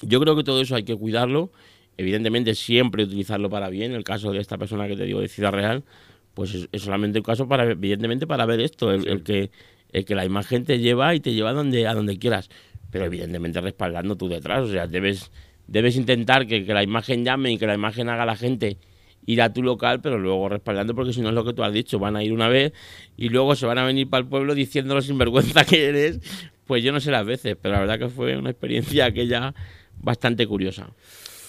yo 0.00 0.20
creo 0.20 0.34
que 0.36 0.44
todo 0.44 0.62
eso 0.62 0.74
hay 0.74 0.84
que 0.84 0.96
cuidarlo. 0.96 1.52
Evidentemente 1.98 2.54
siempre 2.54 3.04
utilizarlo 3.04 3.50
para 3.50 3.68
bien. 3.68 3.92
El 3.92 4.04
caso 4.04 4.32
de 4.32 4.38
esta 4.38 4.56
persona 4.56 4.88
que 4.88 4.96
te 4.96 5.04
digo 5.04 5.20
de 5.20 5.28
Ciudad 5.28 5.52
Real 5.52 5.84
pues 6.32 6.66
es, 6.72 6.82
solamente 6.82 7.18
un 7.18 7.24
caso 7.24 7.46
para 7.46 7.70
evidentemente 7.70 8.26
para 8.26 8.46
ver 8.46 8.60
esto 8.60 8.90
el 8.90 9.22
que 9.22 9.50
la 9.92 10.24
imagen 10.24 10.64
te 10.64 10.78
lleva 10.78 11.14
y 11.14 11.20
te 11.20 11.32
lleva 11.32 11.50
a 11.50 11.52
donde, 11.52 11.86
a 11.86 11.94
donde 11.94 12.18
quieras, 12.18 12.48
pero 12.90 13.04
evidentemente 13.04 13.60
respaldando 13.60 14.16
tú 14.16 14.28
detrás, 14.28 14.62
o 14.62 14.70
sea, 14.70 14.86
debes, 14.86 15.30
debes 15.66 15.96
intentar 15.96 16.46
que, 16.46 16.62
la 16.62 16.82
imagen 16.82 17.24
llame 17.24 17.52
y 17.52 17.58
que 17.58 17.66
la 17.66 17.74
imagen 17.74 18.08
haga 18.08 18.24
a 18.24 18.26
la 18.26 18.36
gente 18.36 18.78
ir 19.26 19.42
a 19.42 19.52
tu 19.52 19.62
local, 19.62 20.00
pero 20.00 20.18
luego 20.18 20.48
respaldando, 20.48 20.94
porque 20.94 21.12
si 21.12 21.20
no 21.20 21.28
es 21.28 21.34
lo 21.34 21.44
que 21.44 21.52
tú 21.52 21.62
has 21.62 21.72
dicho, 21.72 21.98
van 21.98 22.16
a 22.16 22.24
ir 22.24 22.32
una 22.32 22.48
vez 22.48 22.72
y 23.16 23.28
luego 23.28 23.54
se 23.54 23.66
van 23.66 23.78
a 23.78 23.84
venir 23.84 24.08
para 24.08 24.22
el 24.22 24.28
pueblo 24.28 24.54
diciéndolo 24.54 25.02
sin 25.02 25.18
vergüenza 25.18 25.64
que 25.64 25.86
eres, 25.86 26.20
pues 26.66 26.82
yo 26.82 26.92
no 26.92 27.00
sé 27.00 27.10
las 27.10 27.26
veces, 27.26 27.56
pero 27.60 27.74
la 27.74 27.80
verdad 27.80 27.98
que 27.98 28.08
fue 28.08 28.36
una 28.36 28.50
experiencia 28.50 29.06
aquella 29.06 29.54
bastante 29.98 30.46
curiosa. 30.46 30.88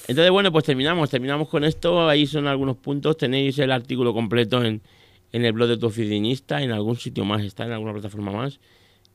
Entonces, 0.08 0.32
bueno, 0.32 0.52
pues 0.52 0.66
terminamos, 0.66 1.10
terminamos 1.10 1.48
con 1.48 1.64
esto, 1.64 2.10
ahí 2.10 2.26
son 2.26 2.48
algunos 2.48 2.76
puntos, 2.78 3.18
tenéis 3.18 3.58
el 3.60 3.72
artículo 3.72 4.14
completo 4.14 4.64
en, 4.64 4.82
en 5.32 5.46
el 5.46 5.54
blog 5.54 5.70
de 5.70 5.78
tu 5.78 5.88
oficinista, 5.88 6.62
en 6.62 6.72
algún 6.72 6.98
sitio 6.98 7.26
más, 7.26 7.44
está 7.44 7.66
en 7.66 7.72
alguna 7.72 7.94
plataforma 7.94 8.32
más. 8.32 8.60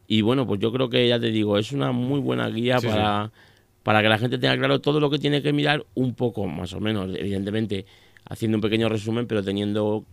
Y 0.09 0.23
bueno, 0.23 0.47
pues 0.47 0.61
yo 0.61 0.73
creo 0.73 0.89
que 0.89 1.07
ya 1.09 1.19
te 1.19 1.31
digo, 1.31 1.59
es 1.59 1.73
una 1.73 1.93
muy 1.93 2.21
buena 2.21 2.49
guía 2.49 2.81
para, 2.81 3.33
para 3.83 4.03
que 4.03 4.09
la 4.09 4.19
gente 4.19 4.39
tenga 4.39 4.57
claro 4.57 4.81
todo 4.81 5.01
lo 5.01 5.11
que 5.11 5.19
tiene 5.19 5.43
que 5.43 5.53
mirar 5.53 5.85
un 5.95 6.15
poco, 6.15 6.47
más 6.47 6.73
o 6.73 6.81
menos, 6.81 7.11
evidentemente, 7.15 7.87
haciendo 8.29 8.57
un 8.57 8.63
pequeño 8.63 8.89
resumen, 8.89 9.27
pero 9.27 9.43
teniendo 9.43 10.05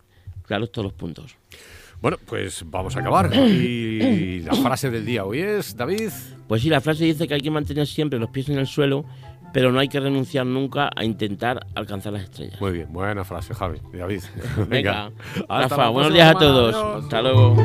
claros 0.46 0.72
todos 0.72 0.86
los 0.86 0.92
puntos. 0.92 1.36
Bueno, 2.00 2.18
pues 2.26 2.64
vamos 2.66 2.96
a 2.96 3.00
acabar. 3.00 3.34
Y 3.34 4.40
la 4.40 4.54
frase 4.54 4.90
del 4.90 5.06
día 5.06 5.24
hoy 5.24 5.40
es, 5.40 5.74
David. 5.74 6.10
Pues 6.46 6.60
sí, 6.60 6.68
la 6.68 6.80
frase 6.80 7.04
dice 7.04 7.26
que 7.26 7.34
hay 7.34 7.40
que 7.40 7.50
mantener 7.50 7.86
siempre 7.86 8.18
los 8.18 8.28
pies 8.28 8.48
en 8.50 8.58
el 8.58 8.66
suelo 8.66 9.06
pero 9.54 9.70
no 9.70 9.78
hay 9.78 9.86
que 9.86 10.00
renunciar 10.00 10.44
nunca 10.44 10.90
a 10.96 11.04
intentar 11.04 11.64
alcanzar 11.76 12.12
las 12.12 12.24
estrellas. 12.24 12.60
Muy 12.60 12.72
bien, 12.72 12.92
buena 12.92 13.22
frase, 13.22 13.54
Javi. 13.54 13.78
David. 13.92 14.22
Venga, 14.68 15.10
Venga. 15.38 15.48
Rafa, 15.48 15.88
buenos 15.90 16.12
días 16.12 16.34
a 16.34 16.36
todos. 16.36 17.04
Hasta 17.04 17.22
luego. 17.22 17.56